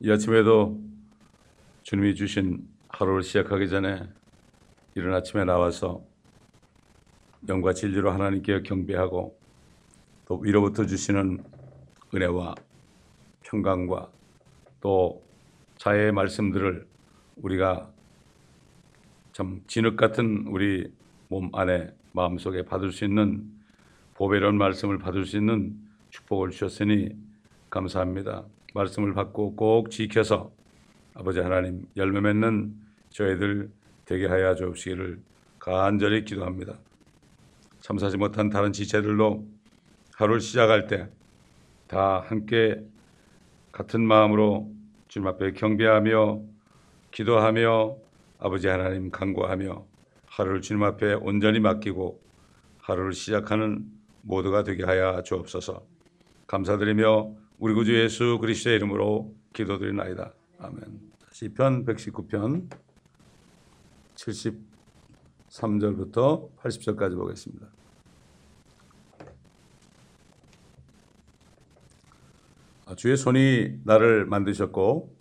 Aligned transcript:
이 0.00 0.12
아침에도 0.12 0.80
주님이 1.82 2.14
주신 2.14 2.68
하루를 2.88 3.22
시작하기 3.22 3.68
전에 3.68 4.08
이른 4.94 5.12
아침에 5.12 5.44
나와서 5.44 6.04
영과 7.48 7.72
진리로 7.72 8.12
하나님께 8.12 8.62
경배하고 8.62 9.36
또 10.26 10.38
위로부터 10.38 10.86
주시는 10.86 11.42
은혜와 12.14 12.54
평강과 13.42 14.08
또 14.80 15.24
자의 15.76 16.12
말씀들을 16.12 16.86
우리가 17.38 17.90
참 19.32 19.62
진흙 19.66 19.96
같은 19.96 20.44
우리 20.46 20.92
몸 21.26 21.50
안에 21.52 21.92
마음속에 22.12 22.64
받을 22.64 22.92
수 22.92 23.04
있는 23.04 23.50
보배로운 24.14 24.58
말씀을 24.58 24.98
받을 24.98 25.24
수 25.24 25.38
있는 25.38 25.76
축복을 26.10 26.50
주셨으니 26.50 27.16
감사합니다. 27.68 28.44
말씀을 28.78 29.12
받고 29.14 29.56
꼭 29.56 29.90
지켜서 29.90 30.50
아버지 31.14 31.40
하나님 31.40 31.86
열매 31.96 32.20
맺는 32.20 32.74
저희들 33.10 33.70
되게 34.04 34.26
하여 34.26 34.54
주옵시기를 34.54 35.20
간절히 35.58 36.24
기도합니다. 36.24 36.78
참사지 37.80 38.16
못한 38.16 38.48
다른 38.50 38.72
지체들도 38.72 39.46
하루를 40.14 40.40
시작할 40.40 40.86
때 40.86 41.08
다 41.88 42.20
함께 42.20 42.84
같은 43.72 44.06
마음으로 44.06 44.70
주님 45.08 45.26
앞에 45.26 45.52
경배하며 45.52 46.42
기도하며 47.10 47.96
아버지 48.38 48.68
하나님 48.68 49.10
간구하며 49.10 49.86
하루를 50.26 50.60
주님 50.60 50.82
앞에 50.82 51.14
온전히 51.14 51.60
맡기고 51.60 52.20
하루를 52.82 53.14
시작하는 53.14 53.86
모두가 54.20 54.64
되게 54.64 54.84
하여 54.84 55.22
주옵소서. 55.22 55.82
감사드리며 56.46 57.32
우리 57.60 57.74
구주 57.74 57.92
예수 58.00 58.38
그리스도의 58.40 58.76
이름으로 58.76 59.34
기도드리나이다. 59.52 60.32
아멘. 60.60 61.00
시편 61.32 61.86
119편 61.86 62.70
73절부터 64.14 66.54
80절까지 66.56 67.16
보겠습니다. 67.16 67.66
아, 72.86 72.94
주의 72.94 73.16
손이 73.16 73.80
나를 73.82 74.24
만드셨고 74.26 75.12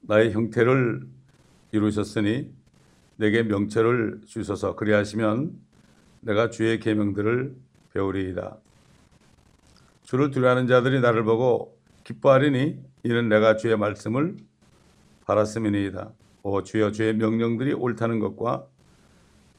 나의 0.00 0.32
형태를 0.32 1.06
이루셨으니 1.72 2.50
내게 3.16 3.42
명철을 3.42 4.22
주셔서 4.24 4.74
그리하시면 4.74 5.60
내가 6.22 6.48
주의 6.48 6.80
계명들을 6.80 7.54
배우리이다. 7.92 8.58
주를 10.08 10.30
두려워하는 10.30 10.66
자들이 10.66 11.02
나를 11.02 11.22
보고 11.22 11.78
기뻐하리니 12.04 12.82
이는 13.02 13.28
내가 13.28 13.56
주의 13.56 13.76
말씀을 13.76 14.38
바랐음이니이다. 15.26 16.12
오 16.44 16.62
주여 16.62 16.92
주의 16.92 17.14
명령들이 17.14 17.74
옳다는 17.74 18.18
것과 18.18 18.64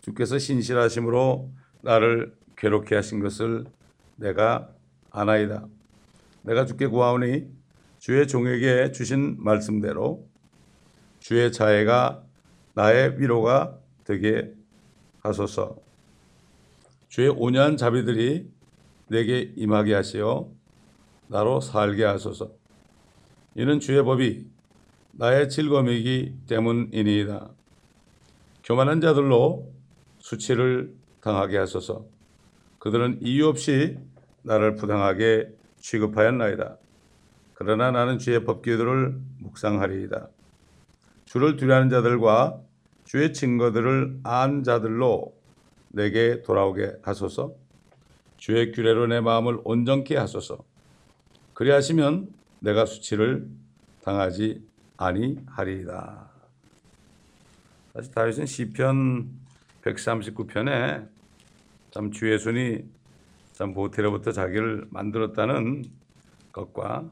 주께서 0.01 0.39
신실하심으로 0.39 1.51
나를 1.81 2.35
괴롭게 2.57 2.95
하신 2.95 3.19
것을 3.19 3.65
내가 4.15 4.71
아나이다. 5.11 5.67
내가 6.41 6.65
주께 6.65 6.87
구하오니 6.87 7.45
주의 7.99 8.27
종에게 8.27 8.91
주신 8.91 9.35
말씀대로 9.37 10.27
주의 11.19 11.51
자애가 11.51 12.23
나의 12.73 13.21
위로가 13.21 13.77
되게 14.03 14.51
하소서. 15.19 15.77
주의 17.07 17.29
온유한 17.29 17.77
자비들이 17.77 18.49
내게 19.09 19.53
임하게 19.55 19.93
하시어 19.93 20.49
나로 21.27 21.61
살게 21.61 22.03
하소서. 22.03 22.51
이는 23.55 23.79
주의 23.79 24.03
법이 24.03 24.47
나의 25.11 25.49
즐거움이기 25.49 26.35
때문이니이다. 26.47 27.49
교만한 28.63 29.01
자들로 29.01 29.71
수치를 30.19 30.93
당하게 31.21 31.57
하소서. 31.57 32.05
그들은 32.79 33.19
이유 33.21 33.47
없이 33.47 33.97
나를 34.43 34.75
부당하게 34.75 35.49
취급하였나이다. 35.77 36.77
그러나 37.53 37.91
나는 37.91 38.19
주의 38.19 38.43
법규들을 38.45 39.19
묵상하리이다. 39.39 40.29
주를 41.25 41.57
두려워하는 41.57 41.89
자들과 41.89 42.61
주의 43.03 43.33
증거들을 43.33 44.21
안 44.23 44.63
자들로 44.63 45.35
내게 45.89 46.41
돌아오게 46.43 46.99
하소서. 47.01 47.55
주의 48.39 48.71
규례로 48.71 49.07
내 49.07 49.19
마음을 49.19 49.59
온전케 49.65 50.15
하소서. 50.15 50.63
그리하시면 51.53 52.33
내가 52.61 52.85
수치를 52.85 53.49
당하지 54.01 54.65
아니하리이다. 54.95 56.29
사실 57.93 58.13
다윗은 58.13 58.45
시편 58.45 59.29
139편에 59.81 61.09
참 61.91 62.11
주의 62.11 62.39
손이 62.39 62.85
참 63.51 63.73
모태로부터 63.73 64.31
자기를 64.31 64.87
만들었다는 64.89 65.83
것과 66.53 67.11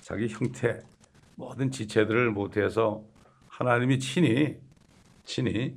자기 0.00 0.28
형태 0.28 0.80
모든 1.34 1.70
지체들을 1.70 2.30
모태에서 2.30 3.04
하나님이 3.48 3.98
친히 3.98 4.56
친히 5.24 5.76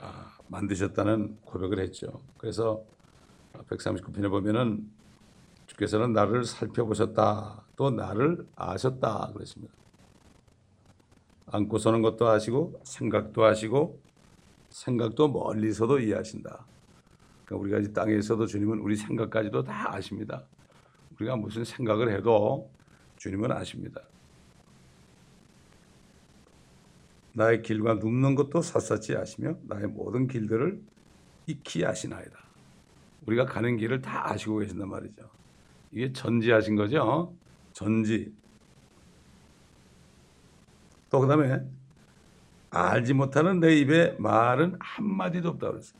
아, 0.00 0.36
만드셨다는 0.48 1.38
고백을 1.44 1.78
했죠. 1.78 2.20
그래서 2.38 2.84
139편에 3.68 4.30
보면은 4.30 4.90
주께서는 5.66 6.12
나를 6.12 6.44
살펴보셨다. 6.44 7.64
또 7.76 7.90
나를 7.90 8.46
아셨다. 8.56 9.30
그랬습니다. 9.32 9.74
안고 11.46 11.78
서는 11.78 12.02
것도 12.02 12.28
아시고 12.28 12.80
생각도 12.84 13.44
하시고 13.44 14.00
생각도 14.70 15.28
멀리서도 15.28 16.00
이해하신다. 16.00 16.66
그러니까 17.44 17.62
우리가 17.62 17.78
이 17.78 17.92
땅에 17.92 18.14
있어도 18.16 18.46
주님은 18.46 18.80
우리 18.80 18.96
생각까지도 18.96 19.62
다 19.62 19.94
아십니다. 19.94 20.44
우리가 21.14 21.36
무슨 21.36 21.64
생각을 21.64 22.12
해도 22.12 22.70
주님은 23.16 23.52
아십니다. 23.52 24.02
나의 27.32 27.62
길과 27.62 27.94
눕는 27.94 28.34
것도 28.34 28.62
샅샅이 28.62 29.16
아시며 29.16 29.56
나의 29.62 29.86
모든 29.86 30.26
길들을 30.26 30.82
익히 31.46 31.84
아시나이다. 31.84 32.45
우리가 33.26 33.44
가는 33.46 33.76
길을 33.76 34.00
다 34.02 34.30
아시고 34.30 34.58
계신단 34.58 34.88
말이죠. 34.88 35.28
이게 35.92 36.12
전지하신 36.12 36.76
거죠. 36.76 37.34
전지. 37.72 38.32
또 41.10 41.20
그다음에 41.20 41.60
알지 42.70 43.14
못하는 43.14 43.60
내 43.60 43.76
입에 43.78 44.16
말은 44.18 44.76
한마디도 44.80 45.50
없다 45.50 45.70
그랬어요. 45.70 45.98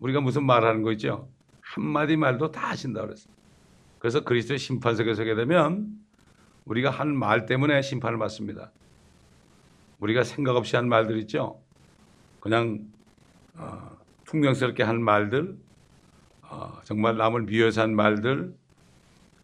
우리가 0.00 0.20
무슨 0.20 0.44
말하는 0.44 0.82
거 0.82 0.92
있죠? 0.92 1.28
한마디 1.60 2.16
말도 2.16 2.50
다 2.50 2.70
하신다 2.70 3.02
그랬어요. 3.02 3.32
그래서 3.98 4.24
그리스도의 4.24 4.58
심판석에 4.58 5.14
서게 5.14 5.34
되면 5.34 5.88
우리가 6.64 6.90
한 6.90 7.08
말 7.16 7.46
때문에 7.46 7.82
심판을 7.82 8.18
받습니다. 8.18 8.72
우리가 10.00 10.24
생각 10.24 10.56
없이 10.56 10.76
한 10.76 10.88
말들 10.88 11.18
있죠? 11.18 11.60
그냥 12.40 12.88
어, 13.54 13.90
퉁명스럽게 14.24 14.82
한 14.82 15.02
말들, 15.02 15.58
어, 16.50 16.80
정말 16.84 17.16
남을 17.16 17.42
미워서 17.44 17.82
한 17.82 17.94
말들, 17.94 18.54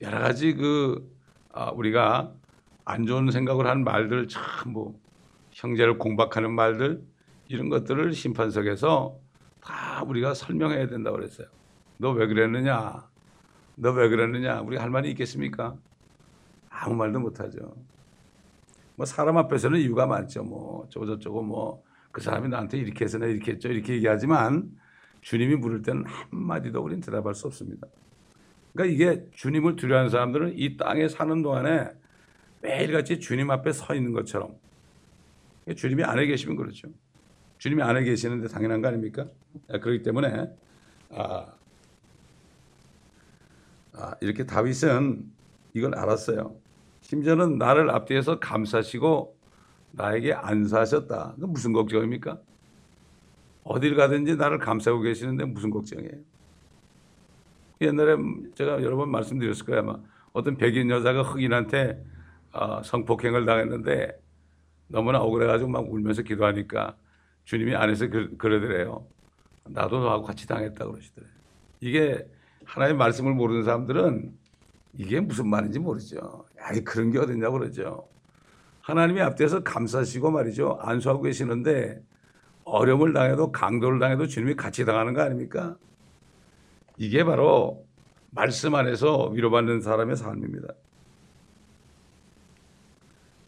여러 0.02 0.18
가지 0.20 0.54
그 0.54 1.08
아, 1.52 1.70
우리가 1.70 2.34
안 2.84 3.06
좋은 3.06 3.30
생각을 3.30 3.66
한 3.68 3.84
말들 3.84 4.28
참뭐 4.28 5.00
형제를 5.52 5.98
공박하는 5.98 6.52
말들 6.54 7.02
이런 7.48 7.68
것들을 7.70 8.12
심판석에서 8.14 9.20
다 9.60 10.02
우리가 10.04 10.34
설명해야 10.34 10.88
된다고 10.88 11.16
그랬어요. 11.18 11.48
너 11.98 12.12
왜 12.12 12.26
그랬느냐? 12.26 13.08
너 13.76 13.92
왜 13.92 14.08
그랬느냐? 14.08 14.60
우리 14.62 14.76
할 14.76 14.90
말이 14.90 15.10
있겠습니까? 15.10 15.76
아무 16.70 16.96
말도 16.96 17.20
못하죠. 17.20 17.76
뭐 18.96 19.06
사람 19.06 19.36
앞에서는 19.38 19.80
이유가 19.80 20.06
많죠. 20.06 20.44
뭐 20.44 20.88
저저저고 20.90 21.42
뭐그 21.42 22.20
사람이 22.22 22.48
나한테 22.48 22.78
이렇게 22.78 23.04
해서 23.04 23.18
내 23.18 23.30
이렇게 23.30 23.52
했죠. 23.52 23.68
이렇게 23.68 23.94
얘기하지만 23.94 24.70
주님이 25.26 25.56
물을 25.56 25.82
때는 25.82 26.04
한마디도 26.06 26.80
우리는 26.80 27.00
대답할 27.00 27.34
수 27.34 27.48
없습니다. 27.48 27.88
그러니까 28.72 28.94
이게 28.94 29.28
주님을 29.34 29.74
두려워하는 29.74 30.08
사람들은 30.08 30.56
이 30.56 30.76
땅에 30.76 31.08
사는 31.08 31.42
동안에 31.42 31.90
매일같이 32.62 33.18
주님 33.18 33.50
앞에 33.50 33.72
서 33.72 33.92
있는 33.96 34.12
것처럼 34.12 34.54
주님이 35.74 36.04
안에 36.04 36.26
계시면 36.26 36.56
그렇죠. 36.56 36.86
주님이 37.58 37.82
안에 37.82 38.04
계시는데 38.04 38.46
당연한 38.46 38.80
거 38.80 38.86
아닙니까? 38.86 39.26
아, 39.68 39.80
그렇기 39.80 40.04
때문에 40.04 40.48
아, 41.10 41.46
아, 43.94 44.14
이렇게 44.20 44.46
다윗은 44.46 45.28
이걸 45.74 45.96
알았어요. 45.96 46.54
심지어는 47.00 47.58
나를 47.58 47.90
앞뒤에서 47.90 48.38
감싸시고 48.38 49.36
나에게 49.90 50.34
안사하셨다. 50.34 51.34
그 51.40 51.46
무슨 51.46 51.72
걱정입니까? 51.72 52.38
어딜 53.66 53.96
가든지 53.96 54.36
나를 54.36 54.58
감싸고 54.58 55.00
계시는데 55.00 55.44
무슨 55.44 55.70
걱정이에요? 55.70 56.12
옛날에 57.80 58.16
제가 58.54 58.82
여러 58.82 58.96
번 58.96 59.10
말씀드렸을 59.10 59.66
거예요. 59.66 59.80
아마 59.80 59.98
어떤 60.32 60.56
백인 60.56 60.88
여자가 60.88 61.22
흑인한테 61.22 62.02
어, 62.52 62.82
성폭행을 62.82 63.44
당했는데 63.44 64.18
너무나 64.86 65.20
억울해가지고 65.20 65.68
막 65.68 65.92
울면서 65.92 66.22
기도하니까 66.22 66.96
주님이 67.44 67.74
안에서 67.74 68.08
그, 68.08 68.36
그러더래요. 68.36 69.06
나도 69.64 69.98
너하고 69.98 70.22
같이 70.22 70.46
당했다 70.46 70.86
그러시더래요. 70.86 71.30
이게 71.80 72.26
하나님의 72.64 72.98
말씀을 72.98 73.34
모르는 73.34 73.64
사람들은 73.64 74.32
이게 74.94 75.20
무슨 75.20 75.48
말인지 75.48 75.80
모르죠. 75.80 76.46
아이 76.60 76.82
그런 76.82 77.10
게 77.10 77.18
어딨냐고 77.18 77.58
그러죠. 77.58 78.08
하나님이 78.80 79.20
앞에서 79.22 79.64
감사하시고 79.64 80.30
말이죠. 80.30 80.78
안수하고 80.80 81.22
계시는데 81.22 82.00
어려움을 82.66 83.12
당해도 83.12 83.52
강도를 83.52 84.00
당해도 84.00 84.26
주님이 84.26 84.54
같이 84.54 84.84
당하는 84.84 85.14
거 85.14 85.22
아닙니까? 85.22 85.78
이게 86.98 87.24
바로 87.24 87.86
말씀 88.30 88.74
안에서 88.74 89.28
위로받는 89.28 89.80
사람의 89.80 90.16
삶입니다. 90.16 90.74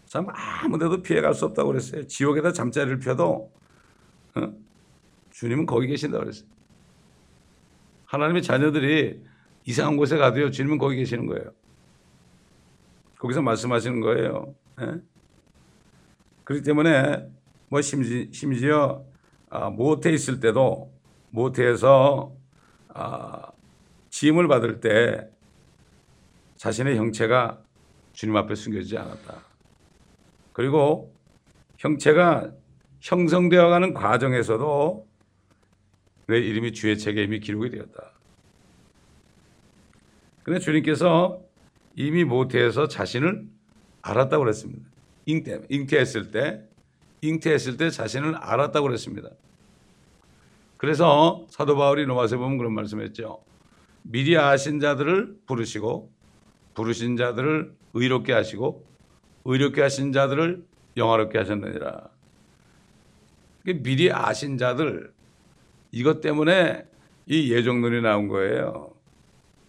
참 0.06 0.26
아무데도 0.30 1.02
피해갈 1.02 1.34
수 1.34 1.44
없다고 1.46 1.68
그랬어요. 1.68 2.06
지옥에다 2.06 2.52
잠자리를 2.52 2.98
펴도 3.00 3.52
어? 4.36 4.52
주님은 5.30 5.66
거기 5.66 5.88
계신다고 5.88 6.24
그랬어요. 6.24 6.48
하나님의 8.06 8.42
자녀들이 8.42 9.20
이상한 9.66 9.96
곳에 9.96 10.16
가도요. 10.16 10.50
주님은 10.52 10.78
거기 10.78 10.96
계시는 10.96 11.26
거예요. 11.26 11.52
거기서 13.18 13.42
말씀하시는 13.42 14.00
거예요. 14.00 14.54
예? 14.80 14.94
그렇기 16.44 16.62
때문에 16.62 17.28
뭐 17.68 17.82
심지, 17.82 18.30
심지어 18.32 19.04
아, 19.50 19.70
모태에 19.70 20.12
있을 20.12 20.40
때도 20.40 20.92
모태에서 21.30 22.32
아, 22.88 23.50
지음을 24.10 24.48
받을 24.48 24.80
때 24.80 25.28
자신의 26.56 26.96
형체가 26.96 27.62
주님 28.12 28.36
앞에 28.36 28.54
숨겨지지 28.54 28.98
않았다. 28.98 29.42
그리고 30.52 31.14
형체가 31.78 32.50
형성되어 33.00 33.68
가는 33.68 33.94
과정에서도 33.94 35.06
내 36.26 36.38
이름이 36.38 36.72
주의 36.72 36.98
책에 36.98 37.22
이미 37.22 37.40
기록이 37.40 37.70
되었다. 37.70 38.12
그런데 40.42 40.64
주님께서 40.64 41.40
이미 41.94 42.24
모태에서 42.24 42.88
자신을 42.88 43.46
알았다고 44.02 44.44
그랬습니다. 44.44 44.88
잉태, 45.26 45.62
잉태했을 45.68 46.30
때, 46.30 46.67
잉태했을 47.22 47.76
때 47.76 47.90
자신을 47.90 48.36
알았다고 48.36 48.86
그랬습니다. 48.86 49.30
그래서 50.76 51.46
사도 51.50 51.76
바울이 51.76 52.04
로마서에 52.04 52.38
보면 52.38 52.58
그런 52.58 52.72
말씀했죠. 52.74 53.42
미리 54.02 54.36
아신 54.38 54.80
자들을 54.80 55.38
부르시고 55.46 56.12
부르신 56.74 57.16
자들을 57.16 57.74
의롭게 57.94 58.32
하시고 58.32 58.84
의롭게 59.44 59.82
하신 59.82 60.12
자들을 60.12 60.64
영화롭게 60.96 61.38
하셨느니라. 61.38 62.08
미리 63.82 64.10
아신 64.12 64.56
자들 64.56 65.12
이것 65.90 66.20
때문에 66.20 66.86
이 67.26 67.52
예정론이 67.52 68.00
나온 68.02 68.28
거예요. 68.28 68.92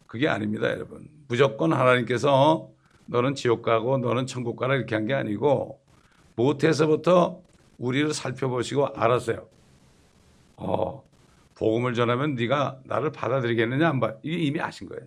그게 0.08 0.28
아닙니다, 0.28 0.70
여러분. 0.70 1.08
무조건 1.28 1.74
하나님께서 1.74 2.70
너는 3.08 3.36
지옥 3.36 3.62
가고 3.64 3.98
너는 3.98 4.28
천국 4.28 4.56
가라 4.56 4.76
이렇게 4.76 4.96
한 4.96 5.08
게 5.08 5.14
아니고 5.14 5.82
모태에서부터 6.40 7.42
우리를 7.78 8.14
살펴보시고 8.14 8.88
알았어요. 8.88 9.48
어, 10.56 11.04
복음을 11.56 11.94
전하면 11.94 12.36
네가 12.36 12.80
나를 12.86 13.12
받아들이겠느냐 13.12 13.90
안 13.90 14.00
봐. 14.00 14.14
이게 14.24 14.38
이미 14.38 14.62
아신 14.62 14.88
거예요. 14.88 15.06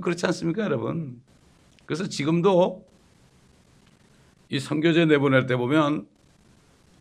그렇지 0.00 0.26
않습니까, 0.26 0.62
여러분? 0.62 1.20
그래서 1.86 2.08
지금도 2.08 2.86
이 4.48 4.60
선교제 4.60 5.06
내보낼 5.06 5.46
때 5.46 5.56
보면 5.56 6.06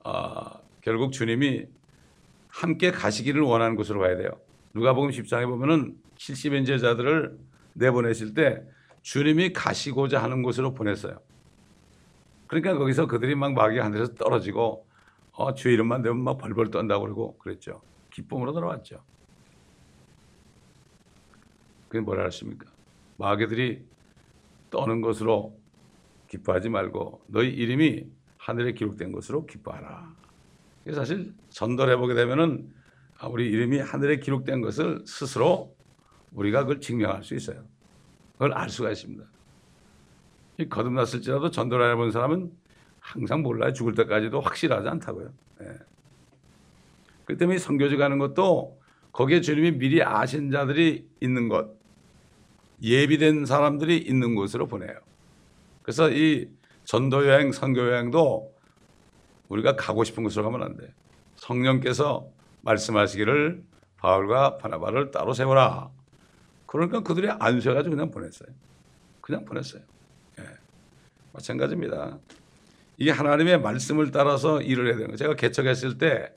어, 0.04 0.60
결국 0.82 1.12
주님이 1.12 1.66
함께 2.48 2.92
가시기를 2.92 3.42
원하는 3.42 3.76
곳으로 3.76 4.00
가야 4.00 4.18
돼요. 4.18 4.30
누가복음 4.74 5.12
10장에 5.12 5.48
보면은 5.48 5.96
70인 6.18 6.66
제자들을 6.66 7.38
내보내실 7.74 8.34
때 8.34 8.64
주님이 9.02 9.54
가시고자 9.54 10.22
하는 10.22 10.42
곳으로 10.42 10.74
보냈어요. 10.74 11.20
그러니까 12.54 12.78
거기서 12.78 13.08
그들이 13.08 13.34
막 13.34 13.54
마귀 13.54 13.80
하늘에서 13.80 14.14
떨어지고 14.14 14.86
어, 15.32 15.54
주 15.56 15.70
이름만 15.70 16.04
되면 16.04 16.24
막 16.24 16.38
벌벌 16.38 16.70
떤다고 16.70 17.06
그러고 17.06 17.38
그랬죠. 17.40 17.82
기쁨으로 18.12 18.54
돌아왔죠. 18.54 19.04
그게 21.88 22.02
뭐라 22.02 22.26
하십니까? 22.26 22.72
마귀들이 23.18 23.84
떠는 24.70 25.02
것으로 25.02 25.60
기뻐하지 26.28 26.70
말고 26.70 27.24
너희 27.28 27.50
이름이 27.50 28.06
하늘에 28.38 28.74
기록된 28.74 29.12
것으로 29.12 29.48
기뻐하라. 29.48 30.14
사실 30.94 31.34
전도를 31.50 31.94
해보게 31.94 32.14
되면은 32.14 32.72
아, 33.18 33.28
우리 33.28 33.50
이름이 33.50 33.80
하늘에 33.80 34.18
기록된 34.18 34.62
것을 34.62 35.04
스스로 35.08 35.76
우리가 36.34 36.62
그걸 36.62 36.82
증명할 36.82 37.24
수 37.24 37.34
있어요. 37.34 37.64
그걸 38.34 38.54
알 38.54 38.70
수가 38.70 38.92
있습니다. 38.92 39.24
거듭났을지라도 40.70 41.52
전도를 41.52 41.92
해본 41.92 42.12
사람은 42.12 42.52
항상 43.00 43.42
몰라요. 43.42 43.74
죽을 43.74 43.94
때까지도 43.96 44.40
확실하지 44.40 44.88
않다고요. 44.88 45.30
예. 45.62 45.66
그 47.26 47.38
때문에 47.38 47.58
선교지 47.58 47.98
가는 47.98 48.18
것도 48.18 48.80
거기에 49.12 49.42
주님이 49.42 49.78
미리 49.78 50.04
아신 50.04 50.52
자들이 50.52 51.08
있는 51.22 51.50
곳, 51.50 51.80
예비된 52.82 53.46
사람들이 53.46 53.98
있는 53.98 54.36
곳으로 54.36 54.68
보내요. 54.68 54.94
그래서 55.84 56.10
이 56.10 56.50
전도 56.86 57.28
여행, 57.28 57.52
선교 57.52 57.82
여행도 57.82 58.54
우리가 59.50 59.76
가고 59.76 60.04
싶은 60.04 60.24
곳으로 60.24 60.46
가면 60.46 60.64
안 60.64 60.78
돼. 60.78 60.94
성령께서 61.36 62.28
말씀하시기를 62.62 63.64
바울과 63.98 64.58
바나바를 64.58 65.12
따로 65.12 65.34
세워라. 65.34 65.90
그러니까 66.66 67.02
그들이 67.02 67.30
안수해가지고 67.30 67.96
그냥 67.96 68.12
보냈어요. 68.12 68.50
그냥 69.22 69.46
보냈어요. 69.46 69.84
예. 71.34 71.38
마찬가지입니다. 71.38 72.20
이게 72.98 73.12
하나님의 73.12 73.62
말씀을 73.62 74.12
따라서 74.12 74.62
일을 74.62 74.86
해야 74.88 74.94
되는 74.94 75.08
거예요. 75.08 75.18
제가 75.18 75.36
개척했을 75.36 75.98
때 75.98 76.32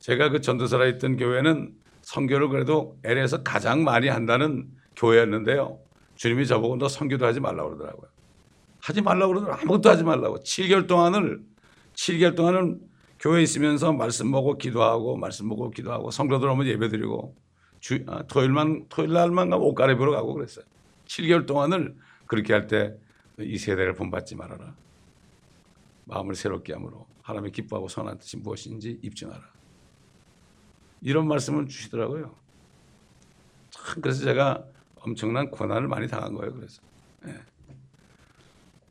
제가 0.00 0.30
그 0.30 0.40
전도사라 0.40 0.86
있던 0.86 1.16
교회는 1.16 1.74
성교를 2.02 2.48
그래도 2.48 2.98
LA에서 3.04 3.42
가장 3.42 3.84
많이 3.84 4.08
한다는 4.08 4.68
교회였는데요. 4.96 5.78
주님이 6.16 6.46
저보고 6.46 6.76
너 6.78 6.88
성교도 6.88 7.26
하지 7.26 7.40
말라고 7.40 7.70
그러더라고요. 7.70 8.08
하지 8.80 9.02
말라고 9.02 9.32
그러더라고요. 9.32 9.62
아무것도 9.62 9.90
하지 9.90 10.04
말라고. 10.04 10.40
7개월 10.40 10.86
동안을 10.88 11.40
7개월 11.94 12.36
동안은 12.36 12.80
교회에 13.20 13.42
있으면서 13.42 13.92
말씀 13.92 14.30
보고 14.30 14.56
기도하고 14.56 15.16
말씀 15.16 15.48
보고 15.48 15.70
기도하고 15.70 16.10
성도들 16.10 16.48
오면 16.48 16.66
예배드리고 16.66 17.36
주, 17.80 18.04
아, 18.06 18.22
토요일만 18.22 18.86
토요일 18.88 19.12
날만 19.12 19.50
가면 19.50 19.64
옷 19.66 19.74
갈아입으러 19.74 20.12
가고 20.12 20.34
그랬어요. 20.34 20.64
7개월 21.06 21.46
동안을 21.46 21.94
그렇게 22.26 22.52
할 22.52 22.66
때 22.66 22.94
이 23.40 23.56
세대를 23.58 23.94
본받지 23.94 24.36
말아라. 24.36 24.74
마음을 26.04 26.34
새롭게 26.34 26.72
함으로 26.72 27.06
하나님의 27.22 27.52
기뻐하고 27.52 27.88
선한 27.88 28.18
뜻이 28.18 28.36
무엇인지 28.38 29.00
입증하라. 29.02 29.42
이런 31.02 31.28
말씀을 31.28 31.68
주시더라고요. 31.68 32.34
참 33.70 34.00
그래서 34.00 34.24
제가 34.24 34.64
엄청난 34.96 35.50
고난을 35.50 35.86
많이 35.86 36.08
당한 36.08 36.34
거예요. 36.34 36.52
그래서 36.54 36.82
네. 37.22 37.34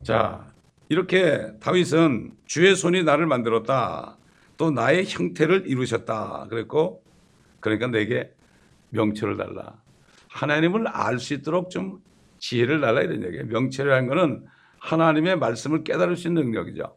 자 0.02 0.50
이렇게 0.88 1.52
다윗은 1.58 2.36
주의 2.46 2.74
손이 2.74 3.02
나를 3.02 3.26
만들었다. 3.26 4.16
또 4.56 4.70
나의 4.70 5.04
형태를 5.06 5.66
이루셨다. 5.66 6.46
그랬고 6.48 7.02
그러니까 7.60 7.88
내게 7.88 8.32
명철을 8.90 9.36
달라. 9.36 9.80
하나님을 10.28 10.86
알 10.88 11.18
수 11.18 11.34
있도록 11.34 11.70
좀 11.70 12.00
지혜를 12.38 12.80
달라 12.80 13.02
이런 13.02 13.22
얘기예요. 13.24 13.46
명철이라는 13.46 14.08
것은 14.08 14.46
하나님의 14.78 15.36
말씀을 15.38 15.84
깨달을 15.84 16.16
수 16.16 16.28
있는 16.28 16.44
능력이죠. 16.44 16.96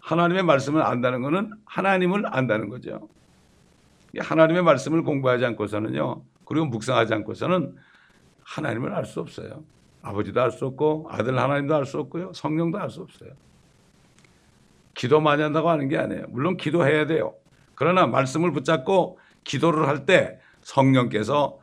하나님의 0.00 0.42
말씀을 0.42 0.82
안다는 0.82 1.22
것은 1.22 1.52
하나님을 1.64 2.24
안다는 2.26 2.68
거죠. 2.68 3.08
하나님의 4.18 4.62
말씀을 4.62 5.02
공부하지 5.02 5.44
않고서는요. 5.46 6.22
그리고 6.44 6.66
묵상하지 6.66 7.14
않고서는 7.14 7.74
하나님을 8.44 8.92
알 8.92 9.04
수 9.06 9.20
없어요. 9.20 9.64
아버지도 10.02 10.42
알 10.42 10.50
수 10.50 10.66
없고 10.66 11.06
아들 11.10 11.38
하나님도 11.38 11.74
알 11.74 11.86
수 11.86 11.98
없고요. 11.98 12.32
성령도 12.34 12.78
알 12.78 12.90
수 12.90 13.00
없어요. 13.02 13.30
기도 14.94 15.20
많이 15.20 15.42
한다고 15.42 15.70
하는 15.70 15.88
게 15.88 15.96
아니에요. 15.96 16.26
물론 16.28 16.56
기도해야 16.56 17.06
돼요. 17.06 17.34
그러나 17.74 18.06
말씀을 18.06 18.52
붙잡고 18.52 19.18
기도를 19.44 19.88
할 19.88 20.04
때 20.04 20.38
성령께서 20.60 21.58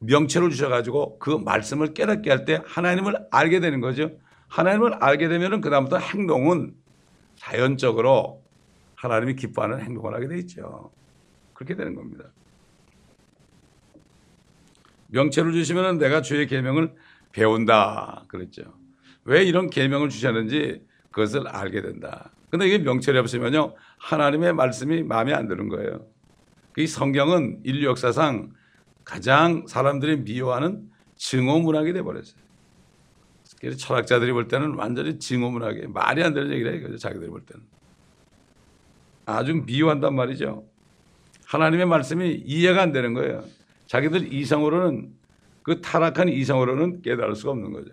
명체를 0.00 0.50
주셔가지고 0.50 1.18
그 1.18 1.30
말씀을 1.30 1.94
깨닫게 1.94 2.30
할 2.30 2.44
때 2.44 2.60
하나님을 2.66 3.26
알게 3.30 3.60
되는 3.60 3.80
거죠. 3.80 4.10
하나님을 4.48 4.94
알게 4.94 5.28
되면 5.28 5.60
그다음부터 5.60 5.98
행동은 5.98 6.74
자연적으로 7.36 8.42
하나님이 8.96 9.36
기뻐하는 9.36 9.80
행동을 9.80 10.14
하게 10.14 10.28
돼 10.28 10.38
있죠. 10.38 10.90
그렇게 11.54 11.74
되는 11.74 11.94
겁니다. 11.94 12.24
명체를 15.08 15.52
주시면 15.52 15.98
내가 15.98 16.22
주의 16.22 16.46
계명을 16.46 16.94
배운다 17.32 18.24
그랬죠. 18.28 18.62
왜 19.24 19.44
이런 19.44 19.68
계명을 19.68 20.08
주셨는지 20.08 20.82
그것을 21.10 21.46
알게 21.48 21.82
된다. 21.82 22.30
근데 22.50 22.66
이게 22.66 22.78
명철이 22.78 23.18
없으면요. 23.18 23.74
하나님의 23.98 24.54
말씀이 24.54 25.02
마음에 25.02 25.32
안 25.32 25.46
드는 25.46 25.68
거예요. 25.68 26.06
이 26.76 26.86
성경은 26.86 27.60
인류 27.64 27.88
역사상 27.88 28.52
가장 29.10 29.66
사람들이 29.66 30.18
미워하는 30.18 30.88
증오 31.16 31.58
문학이 31.58 31.92
돼 31.92 32.00
버렸어요. 32.00 32.40
그래서 33.58 33.76
철학자들이 33.76 34.30
볼 34.30 34.46
때는 34.46 34.76
완전히 34.76 35.18
증오 35.18 35.50
문학이 35.50 35.88
말이 35.88 36.22
안 36.22 36.32
되는 36.32 36.52
얘기라 36.52 36.70
이거죠. 36.70 36.96
자기들이 36.96 37.28
볼 37.28 37.44
때는. 37.44 37.66
아주 39.26 39.64
미워한단 39.66 40.14
말이죠. 40.14 40.64
하나님의 41.44 41.86
말씀이 41.86 42.44
이해가 42.46 42.82
안 42.82 42.92
되는 42.92 43.12
거예요. 43.12 43.42
자기들 43.86 44.32
이성으로는 44.32 45.12
그 45.64 45.80
타락한 45.80 46.28
이성으로는 46.28 47.02
깨달을 47.02 47.34
수가 47.34 47.50
없는 47.50 47.72
거죠. 47.72 47.90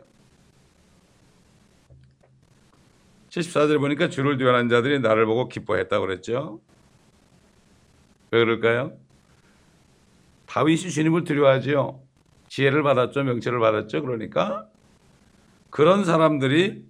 74절에 3.29 3.79
보니까 3.79 4.09
주를 4.09 4.37
뒤환한 4.37 4.69
자들이 4.69 4.99
나를 4.99 5.25
보고 5.25 5.47
기뻐했다고 5.47 6.05
그랬죠. 6.05 6.61
왜 8.29 8.39
그럴까요? 8.39 9.06
다윗이 10.57 10.89
주님을 10.89 11.23
두려워하지요. 11.23 12.01
지혜를 12.47 12.81
받았죠. 12.81 13.23
명체를 13.23 13.59
받았죠. 13.59 14.01
그러니까 14.01 14.67
그런 15.69 16.03
사람들이 16.03 16.83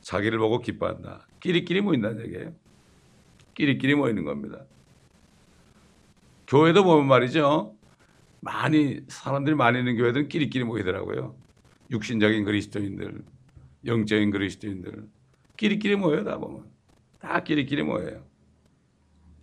자기를 0.00 0.38
보고 0.38 0.60
기뻐한다. 0.60 1.28
끼리끼리 1.40 1.82
모인다는 1.82 2.24
얘기예요. 2.24 2.54
끼리끼리 3.52 3.94
모이는 3.94 4.24
겁니다. 4.24 4.64
교회도 6.46 6.82
보면 6.82 7.08
말이죠. 7.08 7.76
많이 8.40 9.00
사람들이 9.08 9.54
많이 9.54 9.80
있는 9.80 9.98
교회들은 9.98 10.28
끼리끼리 10.28 10.64
모이더라고요. 10.64 11.36
육신적인 11.90 12.44
그리스도인들, 12.44 13.22
영적인 13.84 14.30
그리스도인들 14.30 15.06
끼리끼리 15.58 15.96
모여요 15.96 16.24
다 16.24 16.38
보면 16.38 16.64
다 17.20 17.44
끼리끼리 17.44 17.82
모여요. 17.82 18.24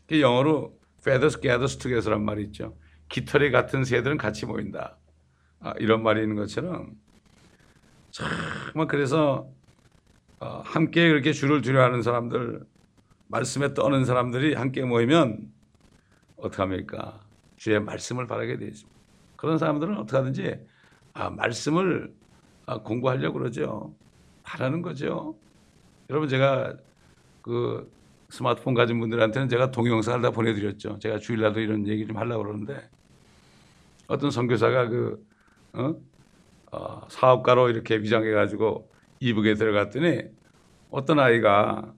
그 0.07 0.19
영어로 0.19 0.80
feathers 1.01 1.39
gathers 1.41 1.77
together란 1.77 2.23
말이 2.23 2.43
있죠. 2.45 2.77
깃털이 3.09 3.51
같은 3.51 3.83
새들은 3.83 4.17
같이 4.17 4.45
모인다. 4.45 4.97
아, 5.59 5.73
이런 5.77 6.01
말이 6.03 6.21
있는 6.21 6.35
것처럼 6.35 6.93
정말 8.11 8.87
그래서 8.87 9.49
어, 10.39 10.61
함께 10.65 11.07
그렇게 11.09 11.33
주를 11.33 11.61
두려워하는 11.61 12.01
사람들 12.01 12.61
말씀에 13.27 13.73
떠는 13.73 14.05
사람들이 14.05 14.55
함께 14.55 14.83
모이면 14.83 15.51
어떡합니까? 16.37 17.21
주의 17.55 17.79
말씀을 17.79 18.27
바라게 18.27 18.57
되어. 18.57 18.71
그런 19.35 19.57
사람들은 19.57 19.97
어떻게 19.97 20.17
하든지 20.17 20.65
아, 21.13 21.29
말씀을 21.29 22.13
아, 22.65 22.79
공부하려고 22.79 23.39
그러죠. 23.39 23.95
바라는 24.43 24.81
거죠. 24.81 25.37
여러분 26.09 26.27
제가 26.27 26.75
그 27.41 27.89
스마트폰 28.31 28.73
가진 28.73 28.99
분들한테는 28.99 29.49
제가 29.49 29.71
동영상을 29.71 30.21
다 30.21 30.31
보내드렸죠. 30.31 30.99
제가 30.99 31.19
주일날도 31.19 31.59
이런 31.59 31.85
얘기 31.85 32.07
좀 32.07 32.17
하려고 32.17 32.43
그러는데 32.43 32.89
어떤 34.07 34.31
선교사가 34.31 34.87
그 34.87 35.23
어? 35.73 35.95
어, 36.71 37.01
사업가로 37.09 37.69
이렇게 37.69 37.97
위장해가지고 37.97 38.89
이북에 39.19 39.55
들어갔더니 39.55 40.23
어떤 40.89 41.19
아이가 41.19 41.93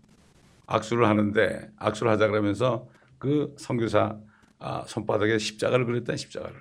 악수를 0.66 1.08
하는데 1.08 1.70
악수를 1.78 2.12
하자 2.12 2.28
그러면서 2.28 2.88
그 3.20 3.54
선교사 3.58 4.18
아, 4.58 4.84
손바닥에 4.88 5.38
십자가를 5.38 5.86
그렸다 5.86 6.16
십자가를 6.16 6.56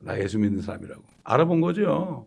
나 0.00 0.18
예수 0.20 0.38
믿는 0.38 0.60
사람이라고 0.60 1.02
알아본 1.24 1.62
거죠. 1.62 2.26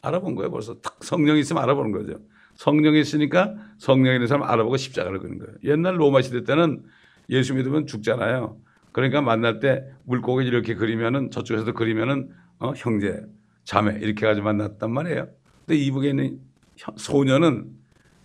알아본 0.00 0.34
거예요. 0.34 0.50
벌써 0.50 0.74
탁 0.80 1.04
성령이 1.04 1.40
있으면 1.40 1.62
알아보는 1.62 1.92
거죠. 1.92 2.18
성령이 2.62 3.00
있으니까 3.00 3.56
성령 3.78 4.14
있는 4.14 4.28
사람 4.28 4.48
알아보고 4.48 4.76
십자가를 4.76 5.18
그는 5.18 5.38
거예요. 5.38 5.52
옛날 5.64 5.98
로마 5.98 6.22
시대 6.22 6.44
때는 6.44 6.84
예수 7.28 7.54
믿으면 7.54 7.88
죽잖아요. 7.88 8.56
그러니까 8.92 9.20
만날 9.20 9.58
때 9.58 9.84
물고기 10.04 10.46
이렇게 10.46 10.76
그리면은 10.76 11.32
저쪽에서도 11.32 11.74
그리면은 11.74 12.30
어, 12.60 12.72
형제, 12.76 13.20
자매 13.64 13.98
이렇게 13.98 14.26
가지고 14.26 14.44
만났단 14.44 14.92
말이에요. 14.92 15.28
근데 15.66 15.74
이북에 15.76 16.10
있는 16.10 16.40
소녀는 16.96 17.68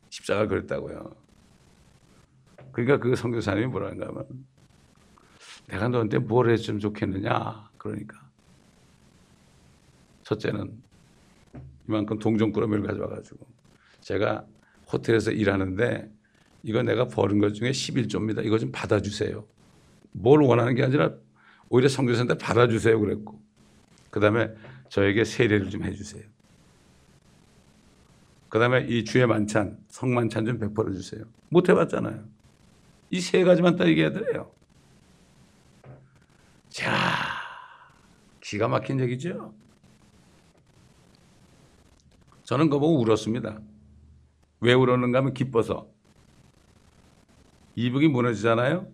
십자가를 0.09 0.49
그렸다고요. 0.49 1.15
그러니까 2.73 2.97
그 2.99 3.15
선교사님이 3.15 3.65
뭐라는가 3.67 4.07
하면 4.07 4.25
내가 5.67 5.87
너한테 5.87 6.19
뭘 6.19 6.51
했으면 6.51 6.79
좋겠느냐. 6.79 7.71
그러니까 7.79 8.21
첫째는 10.21 10.79
이만큼 11.87 12.19
동전 12.19 12.51
꾸러미를 12.51 12.83
가져와가지고 12.83 13.56
제가 14.07 14.45
호텔에서 14.91 15.31
일하는데 15.31 16.09
이거 16.63 16.81
내가 16.81 17.09
버는 17.09 17.39
것 17.39 17.53
중에 17.53 17.71
11조입니다. 17.71 18.45
이거 18.45 18.57
좀 18.57 18.71
받아주세요. 18.71 19.45
뭘 20.13 20.41
원하는 20.41 20.75
게 20.75 20.83
아니라 20.83 21.13
오히려 21.67 21.89
성교사한테 21.89 22.37
받아주세요 22.37 22.97
그랬고 23.01 23.41
그 24.09 24.21
다음에 24.21 24.53
저에게 24.87 25.25
세례를 25.25 25.69
좀 25.69 25.83
해주세요. 25.83 26.23
그 28.47 28.59
다음에 28.59 28.85
이 28.87 29.03
주의 29.03 29.27
만찬, 29.27 29.77
성만찬 29.89 30.45
좀 30.45 30.57
베풀어 30.57 30.93
주세요. 30.93 31.25
못 31.49 31.67
해봤잖아요. 31.67 32.23
이 33.11 33.19
세 33.19 33.43
가지만 33.43 33.75
딱 33.75 33.89
얘기하더래요. 33.89 34.49
자, 36.69 36.91
기가 38.39 38.69
막힌 38.69 39.01
얘기죠. 39.01 39.53
저는 42.43 42.69
그거 42.69 42.79
보고 42.79 43.01
울었습니다. 43.01 43.59
왜 44.59 44.73
울었는가 44.73 45.19
하면 45.19 45.33
기뻐서. 45.33 45.87
이북이 47.75 48.07
무너지잖아요. 48.07 48.87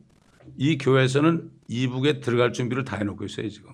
이 0.57 0.77
교회에서는 0.77 1.49
이북에 1.69 2.19
들어갈 2.19 2.51
준비를 2.51 2.83
다 2.83 2.97
해놓고 2.97 3.23
있어요, 3.25 3.47
지금. 3.49 3.71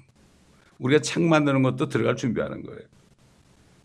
우리가 0.77 1.01
책 1.01 1.23
만드는 1.23 1.63
것도 1.63 1.89
들어갈 1.89 2.15
준비하는 2.15 2.61
거예요. 2.63 2.81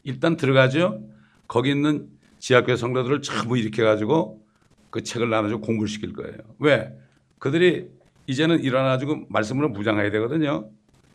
일단 0.02 0.36
들어가죠. 0.36 1.02
거기 1.48 1.70
있는 1.70 2.08
지하교회 2.38 2.76
성도들을 2.76 3.22
전부 3.22 3.56
일으켜가지고 3.56 4.44
그 4.90 5.02
책을 5.02 5.30
나눠주고 5.30 5.62
공부를 5.62 5.88
시킬 5.88 6.12
거예요. 6.12 6.36
왜? 6.58 6.94
그들이 7.38 7.88
이제는 8.26 8.62
일어나가지고 8.62 9.26
말씀으로 9.28 9.70
무장해야 9.70 10.10
되거든요. 10.10 10.70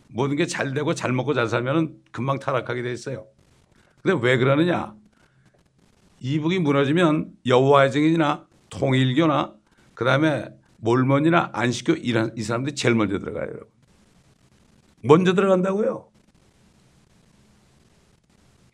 모든 0.07 0.35
게 0.35 0.45
잘 0.47 0.73
되고 0.73 0.93
잘 0.95 1.13
먹고 1.13 1.33
잘 1.35 1.47
살면은 1.47 1.99
금방 2.11 2.39
타락하게 2.39 2.81
돼 2.81 2.91
있어요. 2.91 3.27
근데 4.01 4.19
왜 4.25 4.37
그러느냐? 4.37 4.95
이북이 6.19 6.59
무너지면 6.59 7.31
여호와의 7.45 7.91
증인이나 7.91 8.45
통일교나 8.69 9.53
그다음에 9.93 10.49
몰몬이나 10.77 11.49
안식교 11.53 11.93
이런 11.93 12.31
이 12.37 12.41
사람들이 12.43 12.75
제일 12.75 12.95
먼저 12.95 13.19
들어가요. 13.19 13.43
여러분. 13.47 13.67
먼저 15.03 15.33
들어간다고요. 15.33 16.07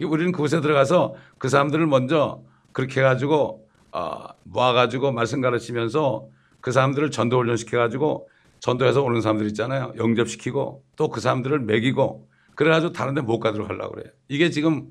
우리는 0.04 0.32
그곳에 0.32 0.60
들어가서 0.62 1.16
그 1.38 1.50
사람들을 1.50 1.86
먼저 1.88 2.44
그렇게 2.74 3.00
해가지고 3.02 3.68
어, 3.92 4.28
모아가지고 4.44 5.12
말씀 5.14 5.40
가르치면서 5.42 6.28
그 6.60 6.72
사람들을 6.72 7.12
전도 7.12 7.38
훈련시켜가지고 7.38 8.28
전도해서 8.60 9.02
오는 9.04 9.22
사람들 9.22 9.48
있잖아요. 9.48 9.94
영접시키고 9.98 10.84
또 10.96 11.10
그 11.10 11.22
사람들을 11.22 11.60
먹이고 11.60 12.28
그래가지고 12.56 12.92
다른 12.94 13.14
데 13.14 13.22
못 13.22 13.40
가도록 13.40 13.70
하려고 13.70 13.94
그래요. 13.96 14.12
이게 14.28 14.50
지금 14.50 14.88